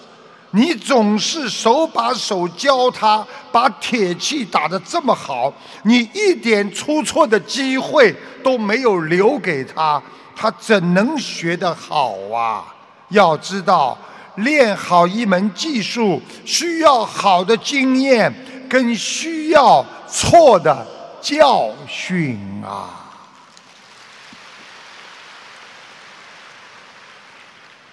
[0.52, 5.52] 你总是手把手教他把铁器打得这么好，
[5.84, 10.02] 你一点出错的机会都没有留给他，
[10.36, 12.66] 他怎能学得好啊？
[13.10, 13.98] 要知道，
[14.36, 18.34] 练好一门技术需要好的经验，
[18.68, 20.86] 跟需要错的
[21.22, 23.02] 教训啊。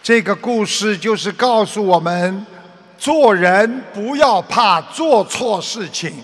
[0.02, 2.46] 这个故事就是告诉我们，
[2.96, 6.14] 做人不要怕做错事情，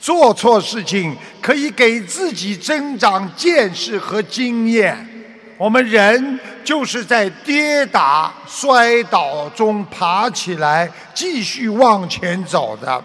[0.00, 5.10] 做错事情可以给自己增长见识和经验。
[5.56, 13.02] 我们人就是在跌打、摔倒中爬起来，继续往前走的。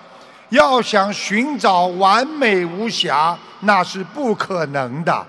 [0.50, 5.26] 要想寻找完美无瑕，那是不可能的。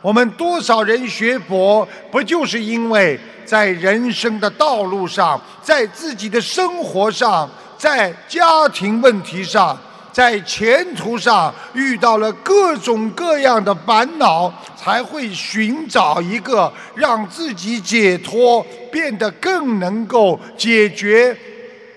[0.00, 9.76] 我们多少人学佛，不就是因为在人生的道路上，在自己的生活上，在家庭问题上，
[10.20, 18.62] 在前途上遇到了各种各样的烦恼，才会寻找一个让自己解脱、
[18.92, 21.34] 变得更能够解决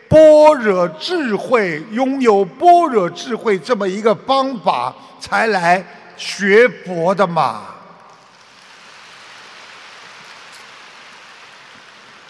[0.08, 7.64] 般若智慧、拥有般若智慧这么一个方法，才来学佛的嘛。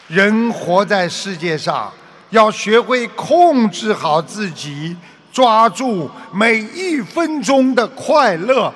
[0.07, 1.93] 人活在世界上，
[2.31, 4.97] 要学会控制好自己，
[5.33, 8.71] 抓住每一分钟的快乐，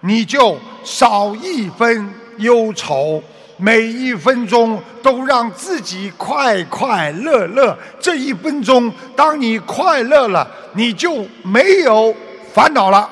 [0.00, 3.22] 你就少一分忧愁。
[3.60, 7.76] 每一分钟都让自己快快乐乐。
[7.98, 12.14] 这一分钟，当你快乐了，你就没有
[12.52, 13.08] 烦恼了。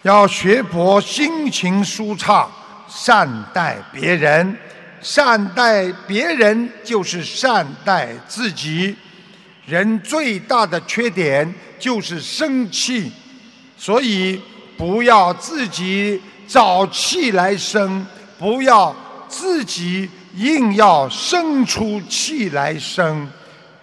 [0.00, 2.50] 要学佛，心情舒畅，
[2.88, 4.56] 善待别人。
[5.00, 8.94] 善待别人就是善待自己。
[9.66, 13.12] 人最大的缺点就是生气，
[13.76, 14.40] 所以
[14.76, 18.06] 不要自己找气来生，
[18.38, 18.96] 不要
[19.28, 23.28] 自己硬要生出气来生。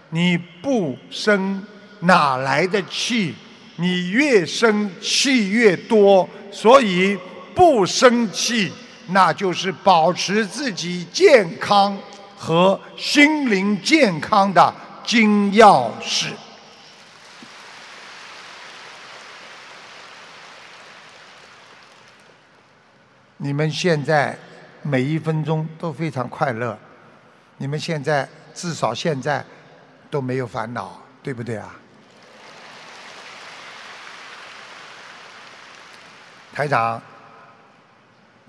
[0.09, 1.63] 你不生，
[1.99, 3.35] 哪来的气？
[3.75, 7.17] 你越生气越多，所以
[7.53, 8.71] 不生气，
[9.07, 11.97] 那就是保持自己健康
[12.37, 16.29] 和心灵健康的金钥匙。
[23.37, 24.37] 你们现在
[24.81, 26.77] 每一分钟都非常快乐，
[27.57, 29.45] 你们现在至少现在
[30.09, 31.75] 都没有烦恼，对不对啊？
[36.53, 37.01] 台长，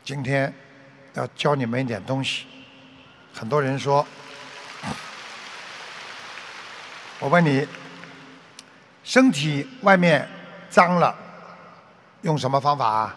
[0.06, 0.54] 今天
[1.14, 2.46] 要教你们一点东西。
[3.34, 4.06] 很多人说，
[7.18, 7.66] 我问你，
[9.02, 10.28] 身体外面
[10.70, 11.12] 脏了，
[12.22, 13.12] 用什么方法？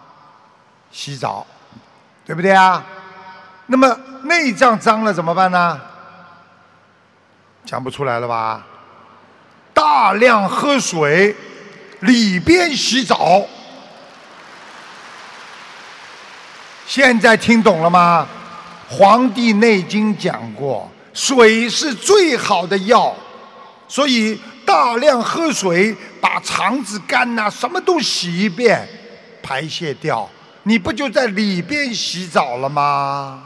[0.90, 1.46] 洗澡，
[2.26, 2.84] 对不对啊？
[3.68, 3.88] 那么
[4.24, 5.80] 内脏脏了怎么办呢？
[7.66, 8.66] 讲不出来了吧？
[9.76, 11.36] 大量喝水，
[12.00, 13.46] 里边洗澡。
[16.90, 18.28] 现在听懂了吗？
[18.98, 23.16] 《黄帝内经》讲过，水是最好的药，
[23.88, 28.90] 所以大量喝水，把肠子、肝呐什么都洗一遍，
[29.44, 30.28] 排泄掉，
[30.64, 33.44] 你不就在里边洗澡了吗？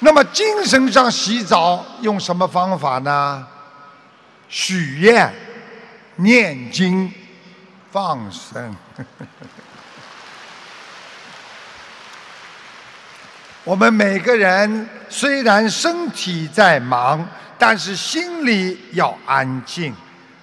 [0.00, 3.46] 那么精神上洗澡用什么方法呢？
[4.50, 5.32] 许愿、
[6.16, 7.10] 念经。
[7.96, 8.76] 放生。
[13.64, 17.26] 我们每个人虽然身体在忙，
[17.56, 19.94] 但是心里要安静。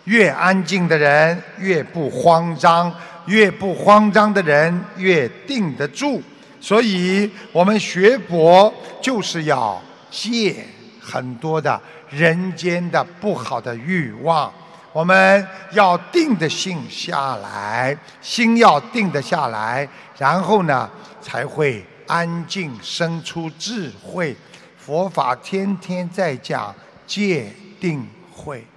[0.06, 2.92] 越安静的人越不慌张，
[3.28, 6.24] 越不慌张的人越定得住。
[6.60, 9.80] 所以我们学佛就是要
[10.10, 10.66] 戒
[11.00, 11.80] 很多的
[12.10, 14.52] 人间的不好的欲望。
[14.94, 19.90] 我们要定的心下来，心要定得下来，
[20.20, 20.90] 然后呢，
[21.20, 24.36] 才会安静，生出智慧。
[24.78, 26.76] 佛法天天在讲
[27.08, 28.68] 戒定慧，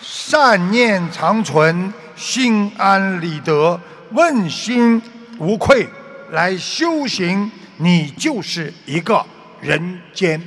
[0.00, 3.78] 善念长存，心安理得，
[4.12, 5.00] 问心
[5.38, 5.86] 无愧，
[6.30, 9.24] 来修行，你就是一个
[9.60, 10.42] 人间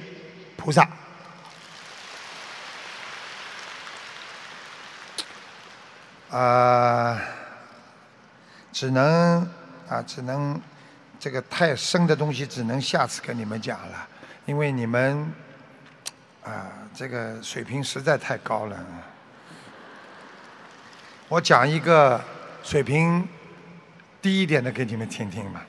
[0.57, 0.85] 菩萨。
[6.35, 7.17] 啊，
[8.73, 9.49] 只能
[9.87, 10.61] 啊，只能
[11.17, 14.05] 这个太深的东西，只能下次跟你们讲了，
[14.45, 15.33] 因为你们
[16.43, 18.77] 啊，这个水平实在太高了。
[21.29, 22.21] 我讲一个
[22.61, 23.25] 水平
[24.21, 25.65] 低一点的给你们听听吧。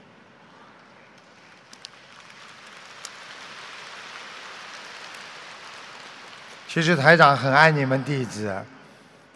[6.66, 8.64] 其实台长很爱你们弟子，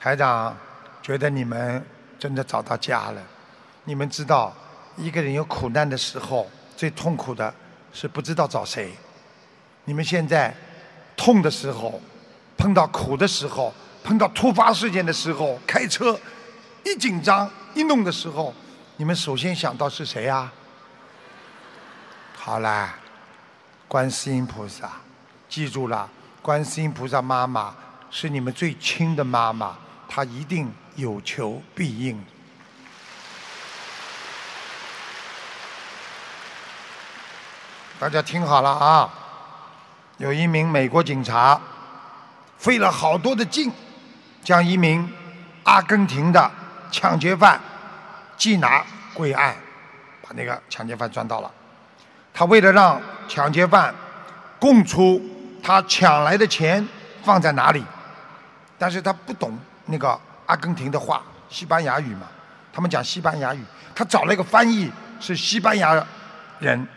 [0.00, 0.56] 台长。
[1.10, 1.84] 觉得你们
[2.20, 3.20] 真的找到家了。
[3.82, 4.54] 你们知道，
[4.96, 7.52] 一个人有苦难的时候，最痛苦的
[7.92, 8.94] 是不知道找谁。
[9.86, 10.54] 你们现在
[11.16, 12.00] 痛的时候，
[12.56, 16.16] 碰到苦的时候，碰到突发事件的时候，开车
[16.84, 18.54] 一紧张一弄的时候，
[18.96, 20.52] 你们首先想到是谁呀、
[22.36, 22.94] 好啦，
[23.88, 24.92] 观世音菩萨，
[25.48, 26.08] 记住了，
[26.40, 27.74] 观世音菩萨妈妈
[28.12, 29.76] 是你们最亲的妈妈，
[30.08, 32.24] 她一定有求必应。
[37.98, 39.10] 大家听好了啊！
[40.16, 41.60] 有一名美国警察
[42.56, 43.70] 费了好多的劲，
[44.42, 45.10] 将一名
[45.64, 46.50] 阿根廷的
[46.90, 47.60] 抢劫犯
[48.38, 49.54] 缉拿归案，
[50.22, 51.50] 把那个抢劫犯抓到了。
[52.32, 53.94] 他为了让抢劫犯
[54.58, 55.20] 供出
[55.62, 56.86] 他抢来的钱
[57.22, 57.84] 放在哪里，
[58.78, 60.18] 但是他不懂那个
[60.50, 62.26] 阿根廷的话，西班牙语嘛，
[62.72, 63.62] 他们讲西班牙语，
[63.94, 64.90] 他找了一个翻译，
[65.20, 66.04] 是西班牙
[66.58, 66.88] 人，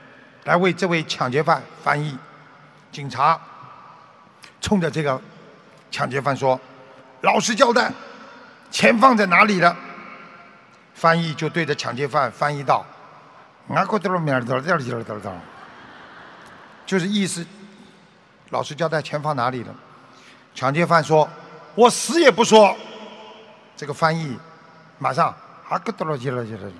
[0.45, 2.17] 来为这位抢劫犯翻译。
[2.91, 3.39] 警察
[4.59, 5.21] 冲着这个
[5.91, 6.59] 抢劫犯说
[7.21, 7.91] ：“老实交代，
[8.71, 9.77] 钱放在哪里了？”
[10.95, 12.83] 翻译就对着抢劫犯翻译道
[13.69, 15.37] ：“俺过这面儿的这儿这儿这儿，
[16.87, 17.45] 就是意思，
[18.49, 19.75] 老实交代，钱放哪里了？”
[20.55, 21.29] 抢劫犯说
[21.75, 22.75] ：“我死也不说。”
[23.83, 24.39] 这个翻译
[24.97, 25.27] 马上
[25.67, 26.71] 啊咯哆咯叽了叽了，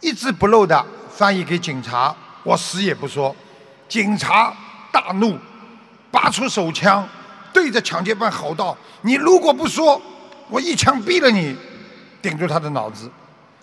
[0.00, 2.14] 一字不漏的翻译给警察
[2.44, 3.34] ：“我死也不说。”
[3.88, 4.54] 警察
[4.92, 5.38] 大怒，
[6.10, 7.08] 拔出手枪，
[7.50, 9.98] 对着抢劫犯吼道：“你如果不说，
[10.50, 11.56] 我一枪毙了你！”
[12.20, 13.10] 顶住他的脑子。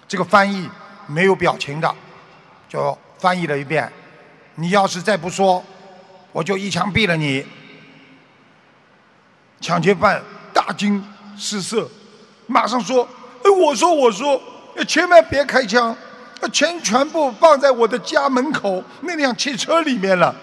[0.08, 0.68] 这个翻译
[1.06, 1.96] 没有表情的，
[2.68, 3.94] 就翻译了一遍
[4.58, 5.64] ：“你要是再不说，
[6.32, 7.46] 我就一枪毙了你。”
[9.62, 10.20] 抢劫犯
[10.52, 11.02] 大惊
[11.38, 11.90] 失色，
[12.48, 13.08] 马上说
[13.44, 14.42] ：“哎，我说，我说，
[14.88, 15.96] 千万别开枪。”
[16.52, 20.36] 钱全部放在我的家门口那辆汽车里面了。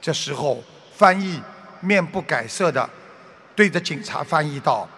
[0.00, 0.62] 这时候，
[0.96, 1.42] 翻译
[1.80, 2.88] 面不改色的
[3.54, 4.88] 对着警察翻译道：“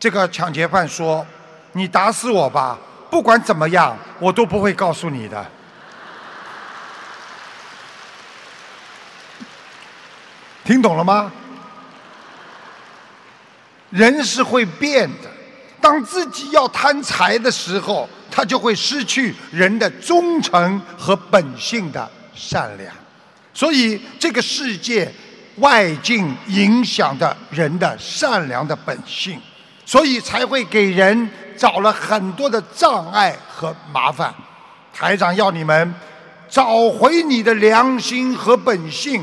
[0.00, 1.26] 这个抢劫犯说，
[1.72, 2.78] 你打死我吧，
[3.10, 5.44] 不管怎么样，我都不会告诉你的。”
[10.64, 11.30] 听懂了吗？
[13.92, 15.30] 人是会变的，
[15.80, 18.08] 当自己要贪财的时候。
[18.34, 22.90] 他就会失去人的忠诚和本性的善良，
[23.52, 25.12] 所以这个世界
[25.56, 29.38] 外境影响的人的善良的本性，
[29.84, 34.34] 所以才会给人找了很多的障碍和麻烦。
[34.94, 35.94] 台长要你们
[36.48, 39.22] 找回你的良心和本性。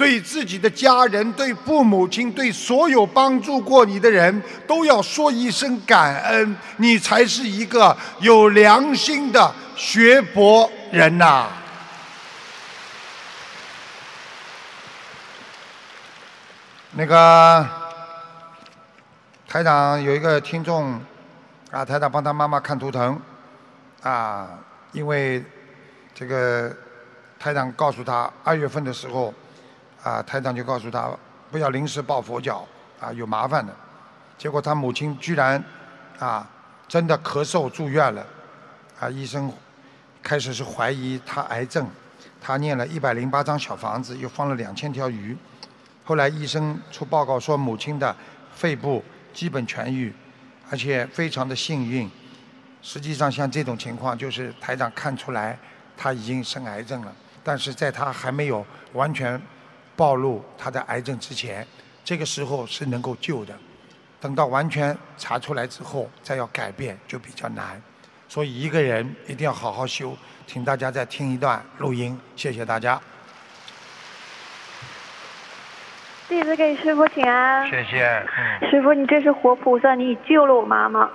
[0.00, 11.48] 对自己的家人、对父母亲、对所有帮助过你的人，都要说一声感恩，你才是一个有良心的学博人呐。
[16.92, 17.68] 那个
[19.46, 20.98] 台长有一个听众
[21.70, 23.20] 啊，台长帮他妈妈看图腾
[24.02, 24.48] 啊，
[24.92, 25.44] 因为
[26.14, 26.74] 这个
[27.38, 29.34] 台长告诉他，二月份的时候。
[30.02, 31.10] 啊，台长就告诉他
[31.50, 32.66] 不要临时抱佛脚，
[32.98, 33.74] 啊，有麻烦的。
[34.38, 35.62] 结果他母亲居然
[36.18, 36.48] 啊，
[36.88, 38.26] 真的咳嗽住院了。
[38.98, 39.52] 啊，医生
[40.22, 41.86] 开始是怀疑他癌症，
[42.40, 45.36] 他念了一百零八张小房子，又放了两千条鱼。
[46.04, 48.14] 后来医生出报告说母亲的
[48.54, 50.14] 肺部基本痊愈，
[50.70, 52.10] 而且非常的幸运。
[52.82, 55.58] 实际上像这种情况，就是台长看出来
[55.96, 57.12] 他已经生癌症了，
[57.44, 59.40] 但是在他还没有完全。
[60.00, 61.66] 暴露他的癌症之前，
[62.02, 63.54] 这个时候是能够救的。
[64.18, 67.78] 等到完全查出来之后，再要改变就比较难。
[68.26, 70.16] 所以一个人一定要好好修。
[70.46, 72.98] 请大家再听一段录音，谢谢大家。
[76.30, 77.66] 弟子给师傅请安。
[77.66, 78.06] 谢谢。
[78.70, 81.10] 师傅，你这是活菩萨，你救了我妈妈。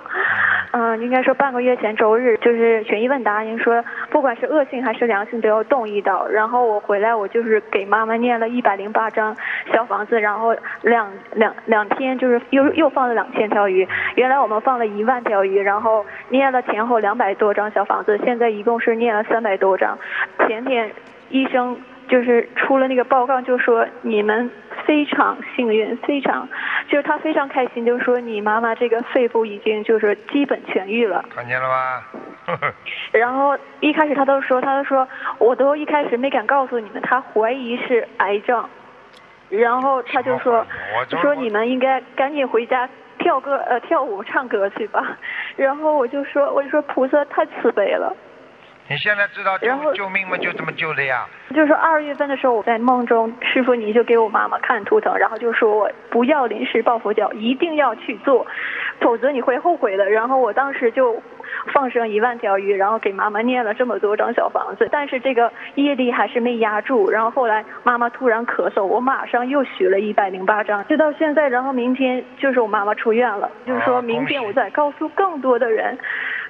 [0.72, 6.26] 嗯，应该说半个月前周日就是悬疑问答，您说不管是恶性还是良性都要动一刀。
[6.26, 9.34] 然后我回来，我就是给妈妈念了一百零八张
[9.72, 13.88] 小房子，然后两两两天就是又又放了两千条鱼。
[14.16, 19.98] 原来我们放了一万条鱼，然后念了前后两百多张小房子，现在一共是念了三百多张。
[20.46, 20.92] 前天
[21.30, 21.74] 医生
[22.08, 24.50] 就是出了那个报告，就说你们。
[24.84, 26.48] 非常幸运，非常，
[26.88, 31.24] 就是他非常开心，就说你妈妈这个肺部已经就是基本痊愈了。
[31.28, 32.04] 看见了吧？
[33.10, 38.64] 然后一开始他都说，他都说，我都一开始没敢告诉你们，他怀疑是癌症。
[39.48, 40.64] 然后他就说，
[41.20, 42.88] 说你们应该赶紧回家
[43.18, 45.18] 跳歌呃跳舞唱歌去吧。
[45.56, 48.14] 然后我就说，我就说菩萨太慈悲了。
[48.88, 50.36] 你现在知道救救命吗？
[50.36, 51.26] 就这么救的呀。
[51.54, 58.46] 就是二月份的时候，我在梦中，师傅你就给我妈妈看图腾，然后就说我不要临时抱佛脚，一定要去做，
[59.00, 60.08] 否则你会后悔的。
[60.08, 61.20] 然后我当时就
[61.72, 67.10] 放生一万条鱼，然后给妈妈念了这么多张小房子，但是这个业力还是没压住。
[67.10, 71.48] 然后后来妈妈突然咳嗽，我马上又许了一百零八张，就到现在。
[71.48, 75.98] 然后明天就是我妈妈出院了，就是说明天我再告诉更多的人，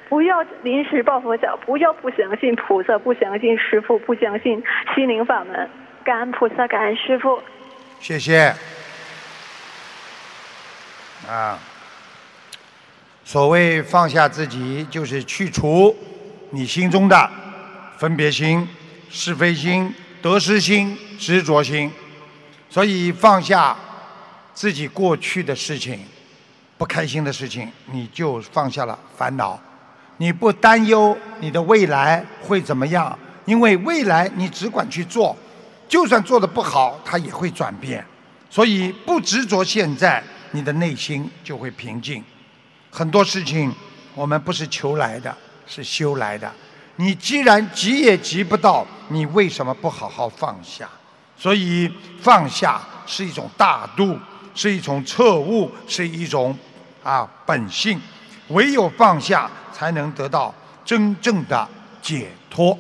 [0.09, 4.63] 不要临时抱佛脚，不要不相信菩萨，不相信师傅，不相信
[4.95, 5.69] 心灵法门。
[6.05, 7.43] 感恩菩萨，感恩师傅。
[7.99, 8.55] 谢谢。
[11.29, 11.59] 啊，
[13.25, 15.97] 所谓放下自己，就是去除
[16.51, 17.31] 你心中的
[17.99, 18.69] 分别心、
[19.11, 19.93] 是非心、
[20.23, 21.91] 得失心、执着心。
[22.71, 23.77] 所以放下
[24.55, 25.99] 自己过去的事情、
[26.79, 29.59] 不开心的事情，你就放下了烦恼。
[30.19, 35.37] 你不担忧你的未来会怎么样，因为未来你只管去做，
[35.89, 38.05] 就算做的不好，它也会转变。
[38.49, 40.23] 所以不执着现在。
[40.53, 42.25] 你的内心就会平静。
[42.91, 43.71] 很多事情
[44.15, 45.37] 我们不是求来的，
[45.67, 46.51] 是修来的。
[46.95, 50.89] 你既然急也急不到，你为什么不好好放下？
[51.37, 51.93] 所以
[52.23, 54.19] 放下是一种大度，
[54.55, 56.57] 是一种彻悟，是一种
[57.03, 58.01] 啊本性。
[58.49, 61.69] 唯有放下，才能得到真正的
[62.01, 62.79] 解脱。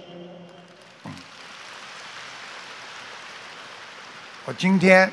[4.44, 5.12] 我今天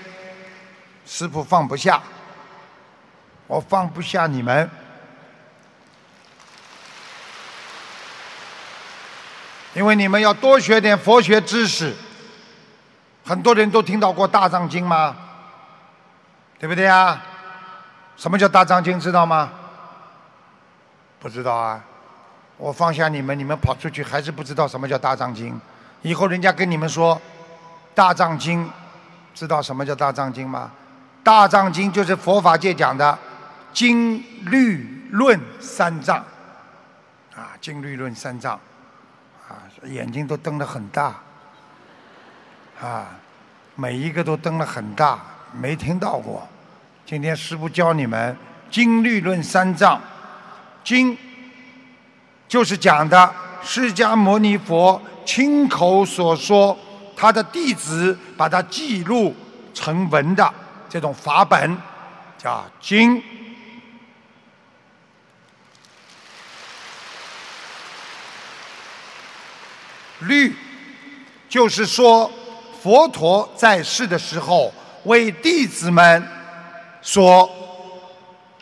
[1.05, 2.01] 师傅放不下。
[3.45, 4.67] 我放不下你们，
[9.73, 11.93] 因为你们要多学点佛学知识。
[13.25, 15.15] 很多人都听到过大藏经吗？
[16.57, 17.21] 对不对啊？
[18.15, 18.99] 什么叫大藏经？
[18.99, 19.51] 知道吗？
[21.23, 21.81] 不知道啊。
[22.57, 25.59] 我放下你们，你们跑出去还是不知道什么叫大藏经。
[26.01, 27.19] 以后人家跟你们说
[27.95, 28.69] 大藏经，
[29.33, 30.69] 知道什么叫大藏经吗？
[31.23, 33.17] 大藏经就是佛法界讲的。
[33.71, 34.21] 经
[34.51, 36.17] 律论三藏，
[37.33, 38.59] 啊，经律论三藏，
[39.47, 41.15] 啊，眼睛都瞪得很大，
[42.79, 43.07] 啊，
[43.75, 45.19] 每一个都瞪得很大，
[45.53, 46.47] 没听到过。
[47.03, 48.37] 今天师父教你们
[48.69, 49.99] 经律论三藏，
[50.83, 51.17] 经
[52.47, 56.77] 就是讲的释迦牟尼佛亲口所说，
[57.15, 59.35] 他的弟子把它记录
[59.73, 60.53] 成文的
[60.89, 61.77] 这种法本，
[62.37, 63.23] 叫经。
[70.19, 70.55] 律，
[71.49, 72.31] 就是说，
[72.81, 74.73] 佛陀在世的时候
[75.03, 76.25] 为弟子们
[77.01, 77.49] 所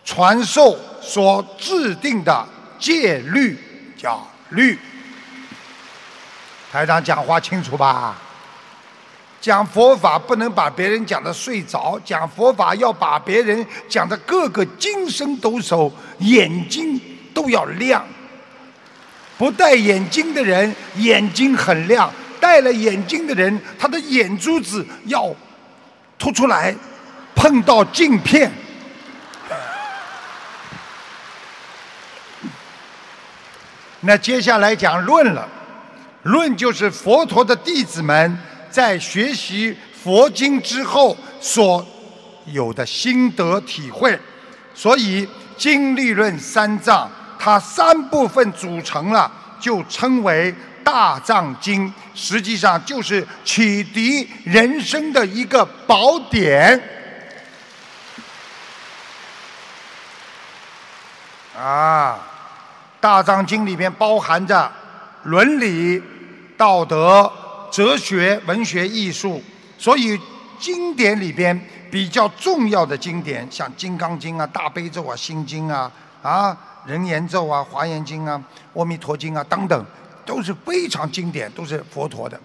[0.04, 2.47] 传授、所制定的
[2.80, 3.58] 戒律，
[3.97, 4.78] 叫律。
[6.72, 8.16] 台长讲话清楚吧？
[9.39, 17.02] 讲佛法不能把别人讲的睡着，讲佛法要把别人讲的个个精神抖擞，眼睛
[17.34, 18.06] 都要亮。
[19.39, 25.28] 不戴眼镜的人眼睛很亮，戴了眼镜的人他的眼珠子要
[26.20, 26.76] 凸出来，
[27.34, 28.52] 碰到镜片。
[34.02, 35.48] 那接下来讲论了，
[36.24, 38.38] 论就是佛陀的弟子们
[38.70, 41.86] 在学习佛经之后所
[42.48, 44.20] 有的心得体会，
[44.74, 47.10] 所以经历论三藏。
[47.44, 50.54] 它三部分组成了，就称为
[50.84, 56.80] 大藏经，实际上就是启迪人生的一个宝典。
[61.58, 62.20] 啊，
[63.02, 64.72] 大藏经里面包含着
[65.24, 66.02] 伦理、
[66.56, 67.30] 道德、
[67.70, 69.42] 哲学、文学、艺术，
[69.78, 70.18] 所以
[70.58, 71.60] 经典里边
[71.92, 75.92] 比较重要的经典，像《金刚经》啊、大悲咒啊、心经啊，
[76.22, 76.58] 啊。
[76.84, 79.86] 人言咒啊，华严经啊，阿弥陀经啊，等等，
[80.26, 82.36] 都是非常经典，都是佛陀的。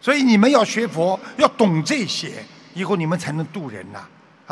[0.00, 2.44] 所以你们要学佛，要懂这些，
[2.74, 4.00] 以后你们才能度人呐！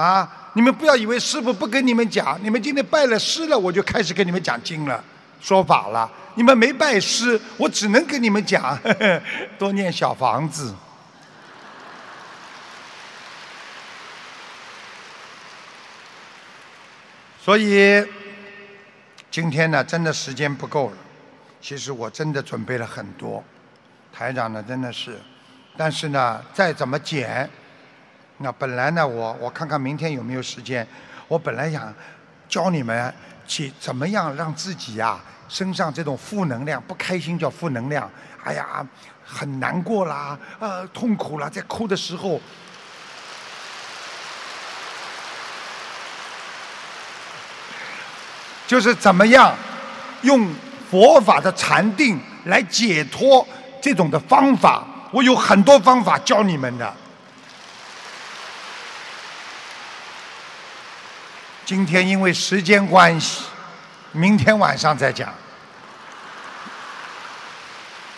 [0.00, 5.02] 啊，你们不要以为师傅不跟你们讲，你们今天拜了师了，我就开始跟你们讲经了，
[5.40, 6.10] 说法了。
[6.34, 9.22] 你们没拜师，我只能跟你们讲，呵 呵
[9.58, 10.74] 多念小房子。
[17.40, 18.06] 所以。
[19.28, 20.96] 今天呢，真的时间不够了。
[21.60, 23.44] 其实我真的准备了很多，
[24.10, 25.20] 台长呢真的是，
[25.76, 27.50] 但是呢，再怎么减，
[28.38, 30.86] 那本来呢，我我看看明天有没有时间。
[31.28, 31.92] 我本来想
[32.48, 33.12] 教你们
[33.46, 35.18] 去怎么样让自己呀
[35.48, 38.10] 身上这种负能量，不开心叫负能量，
[38.44, 38.86] 哎呀，
[39.24, 42.40] 很难过啦，呃，痛苦啦，在哭的时候。
[48.66, 49.54] 就是怎么样
[50.22, 50.52] 用
[50.90, 53.46] 佛法的禅定来解脱
[53.80, 54.84] 这种的方法。
[55.12, 56.92] 我有很多方法教你们的。
[61.66, 63.42] 今天因为时间关系，
[64.12, 65.34] 明天晚上再讲。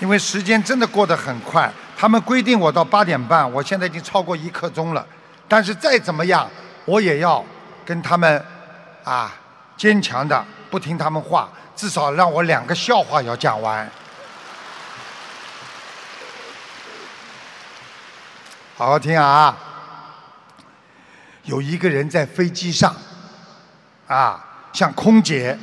[0.00, 5.04] 因为时间真的过得很快，他们规定我到八点半，我现在已经超过一刻钟了。
[5.48, 6.46] 但是再怎么样，
[6.84, 7.42] 我也要
[7.86, 8.44] 跟他们
[9.02, 9.34] 啊
[9.78, 13.90] 坚强的不听他们话，至少让我两个笑话要讲完。
[18.76, 19.56] 好好听啊！
[21.44, 22.94] 有一个人在飞机上，
[24.08, 25.56] 啊，向空姐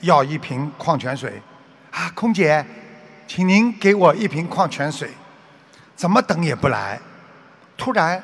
[0.00, 1.40] 要一瓶矿泉水。
[1.92, 2.64] 啊，空姐，
[3.28, 5.10] 请您给我一瓶矿泉水。
[5.94, 6.98] 怎么等也不来。
[7.76, 8.22] 突然，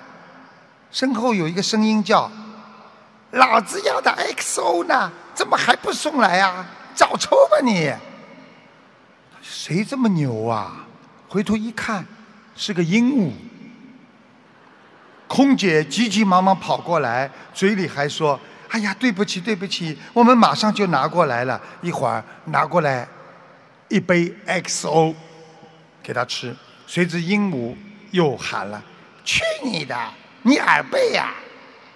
[0.90, 2.30] 身后有一个声音叫
[3.32, 5.12] ：“老子要的 XO 呢？
[5.34, 6.66] 怎么还不送来啊？
[6.94, 7.92] 找抽吧你！”
[9.42, 10.86] 谁这么牛啊？
[11.28, 12.06] 回头一看，
[12.56, 13.32] 是个鹦鹉。
[15.26, 18.40] 空姐急急忙忙跑过来，嘴里还说
[18.70, 21.60] ：“哎呀，对不起，对不起，我们马上就拿过来了。
[21.80, 23.06] 一会儿拿过来
[23.88, 25.14] 一杯 XO
[26.02, 26.54] 给他吃。”
[26.86, 27.74] 谁知鹦鹉
[28.12, 28.82] 又喊了
[29.24, 29.94] ：“去你的，
[30.42, 31.34] 你耳背呀！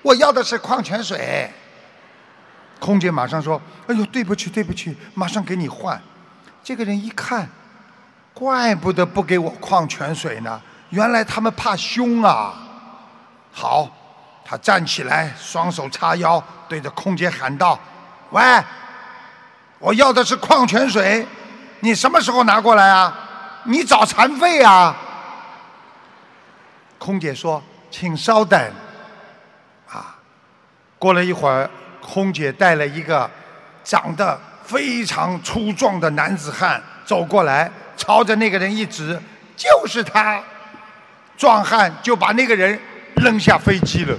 [0.02, 1.50] 我要的是矿泉水。”
[2.78, 6.00] 空姐马上说：“哎呦，对不起，对不起，马上给你换。”
[6.62, 7.48] 这个人一看，
[8.34, 12.54] 怪不得不给我矿泉水呢，原来他们怕凶啊！
[13.52, 13.90] 好，
[14.44, 17.78] 他站起来，双手叉腰，对着空姐喊道
[18.30, 18.42] ：“喂，
[19.78, 21.26] 我要的是矿泉水，
[21.80, 23.16] 你什么时候拿过来啊？
[23.64, 24.94] 你找残废啊？”
[26.98, 28.60] 空姐说：“请稍等。”
[29.88, 30.16] 啊，
[30.98, 31.70] 过了一会儿，
[32.00, 33.30] 空姐带了一个
[33.82, 39.18] 长得非常粗壮的男子汉走过来，朝着那个人一指
[39.56, 40.42] ：“就是他。”
[41.38, 42.78] 壮汉就把那个人。
[43.16, 44.16] 扔下飞机了。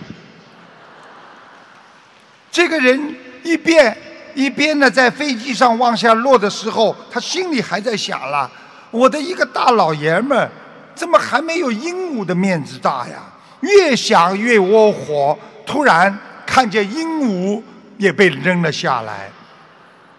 [2.52, 3.95] 这个人一边
[4.36, 8.49] 一边呢，在飞机上往下落的时候，他心里还在想了：
[8.91, 10.49] 我的一个大老爷们儿，
[10.95, 13.24] 怎么还没有鹦鹉的面子大呀？
[13.61, 15.38] 越想越窝火。
[15.65, 16.15] 突然
[16.45, 17.61] 看见鹦鹉
[17.98, 19.30] 也被扔了下来。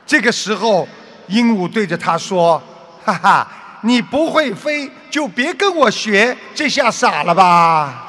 [0.07, 0.89] 这个时候，
[1.29, 2.61] 鹦鹉对着他说
[3.05, 3.49] ：“哈哈，
[3.83, 8.01] 你不会飞，就别跟我学，这下傻了吧？”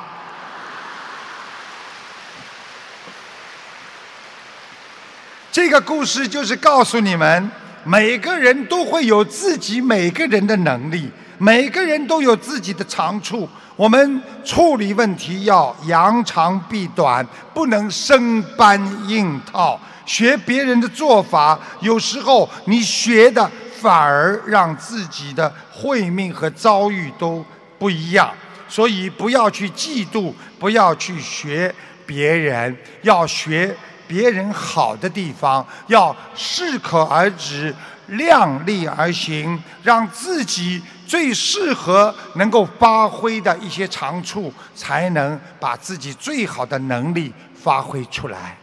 [5.55, 7.49] 这个故事就是告诉你们，
[7.85, 13.47] 每个人都会有自己每个人的能力，每个人都有自己的长处。
[13.77, 18.77] 我们处理问题要扬长避短，不能生搬
[19.07, 21.57] 硬套，学别人的做法。
[21.79, 23.49] 有时候你学的
[23.79, 27.45] 反而让自己的慧命和遭遇都
[27.79, 28.29] 不一样。
[28.67, 31.73] 所以不要去嫉妒，不要去学
[32.05, 33.73] 别人，要学。
[34.07, 37.73] 别人好的地方，要适可而止，
[38.07, 48.57] 量力而行，让自己最适合能够发挥的一些长处，才能把自己最好的能力发挥出来。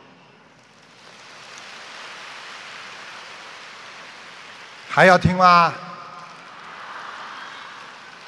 [4.88, 5.72] 还要听吗？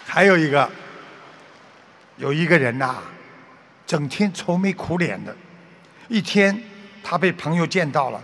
[0.06, 0.70] 还有一个，
[2.16, 2.96] 有一个人呐，
[3.86, 5.36] 整天愁眉苦脸的，
[6.08, 6.73] 一天。
[7.06, 8.20] 他被朋友见到了，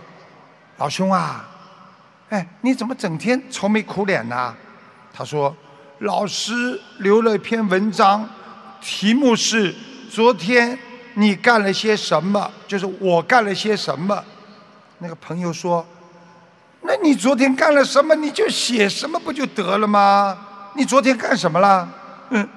[0.77, 1.47] 老兄啊，
[2.29, 4.55] 哎，你怎么整天愁眉苦脸呢？
[5.13, 5.55] 他说
[5.99, 8.27] ：“老师留了一篇文章，
[8.81, 9.75] 题目是
[10.09, 10.75] ‘昨天
[11.13, 14.23] 你干了些什么’，就是我干了些什么。”
[14.97, 15.85] 那个朋友说
[16.81, 18.15] ：“那你昨天干了什么？
[18.15, 20.37] 你就写什么不就得了吗？
[20.75, 21.87] 你昨天干什么了？”
[22.31, 22.49] 嗯，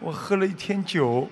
[0.00, 1.28] 我喝了一天酒。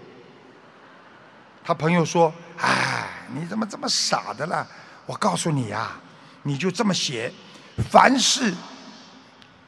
[1.65, 2.31] 他朋友说
[2.61, 4.66] ：“哎。”你怎么这么傻的了？
[5.07, 5.93] 我告诉你呀，
[6.43, 7.32] 你就这么写：
[7.90, 8.53] 凡是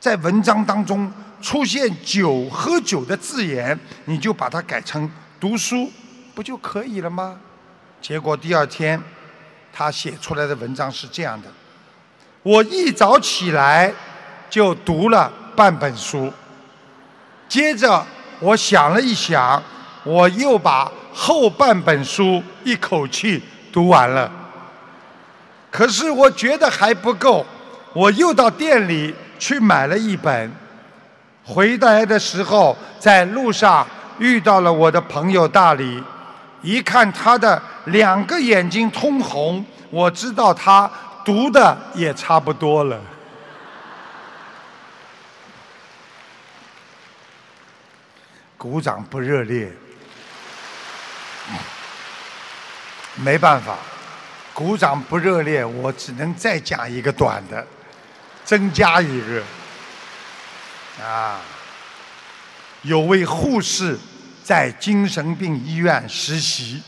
[0.01, 5.91] 在文章当中出现“酒”喝酒的字眼，你就把它改成读书，
[6.35, 7.39] 不就可以了吗？
[8.01, 9.01] 结果第二天，
[9.73, 11.49] 他写出来的文章是这样的：
[12.43, 13.93] 我一早起来
[14.51, 16.33] 就读了半本书，
[17.49, 18.05] 接着
[18.41, 19.63] 我想了一想，
[20.05, 20.91] 我又把。
[21.21, 23.43] 后半本书一口气
[23.73, 24.31] 读完了。
[25.69, 27.45] 可是我觉得还不够
[27.93, 30.49] 我又到店里去买了一本。
[31.45, 33.85] 回来的时候在路上
[34.21, 36.01] 遇到了我的朋友大理
[36.63, 40.89] 一看他的两个眼睛通红我知道他
[41.25, 43.01] 读的也差不多了。
[48.57, 49.73] 鼓掌不热烈。
[53.21, 53.77] 没办法，
[54.55, 57.67] 鼓掌不热烈，我只能再讲一个短的，
[58.45, 59.43] 增加一个。
[61.05, 61.41] 啊，
[62.83, 63.99] 有位护士
[64.43, 66.81] 在精神病医院实习，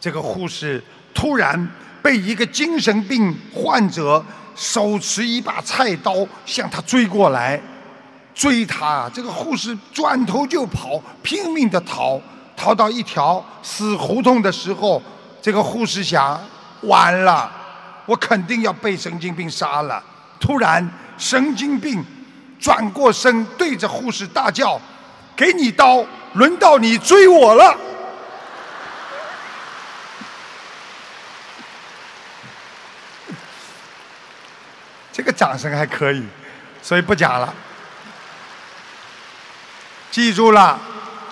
[0.00, 0.82] 这个护士
[1.14, 1.68] 突然
[2.02, 4.24] 被一个精神病患者
[4.54, 7.60] 手持一把菜刀向他追过来，
[8.34, 12.20] 追他，这个护士转头就跑，拼命的逃，
[12.56, 15.02] 逃到一条死胡同的时候，
[15.42, 16.40] 这个护士想，
[16.82, 17.52] 完了，
[18.06, 20.02] 我肯定要被神经病杀了。
[20.40, 20.88] 突然，
[21.18, 22.02] 神经病。
[22.60, 24.80] 转过身，对着护士大叫
[25.34, 27.76] ：“给你刀，轮到你追我了！”
[35.12, 36.24] 这个掌声还可以，
[36.80, 37.52] 所以不讲了。
[40.12, 40.78] 记住了，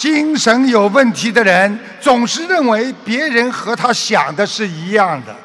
[0.00, 5.36] 精神有问题的人总是认为别人和他想的是一样的。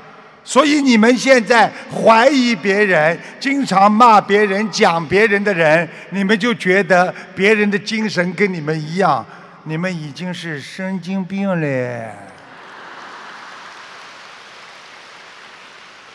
[0.45, 9.25] 所以你们现在怀疑别人，经常骂别人、讲别人的人，你们就觉得别人的精神跟你们一样，
[9.65, 12.11] 你们已经是神经病了。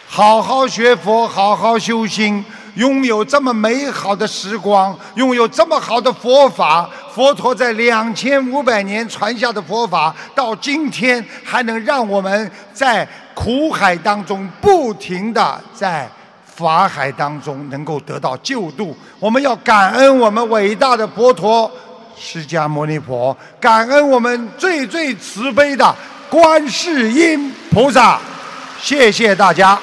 [0.09, 2.43] 好好学佛，好好修心。
[2.75, 16.09] 拥有这么美好的时光，拥有这么好的佛法，佛陀在两千五百年传下的佛法，到今天还能让我们在苦海当中不停的在
[16.45, 18.97] 法海当中能够得到救度。
[19.19, 21.71] 我们要感恩我们伟大的佛陀
[22.17, 25.95] 释迦牟尼佛，感恩我们最最慈悲的
[26.29, 28.21] 观世音菩萨。
[28.79, 29.79] 谢谢大家。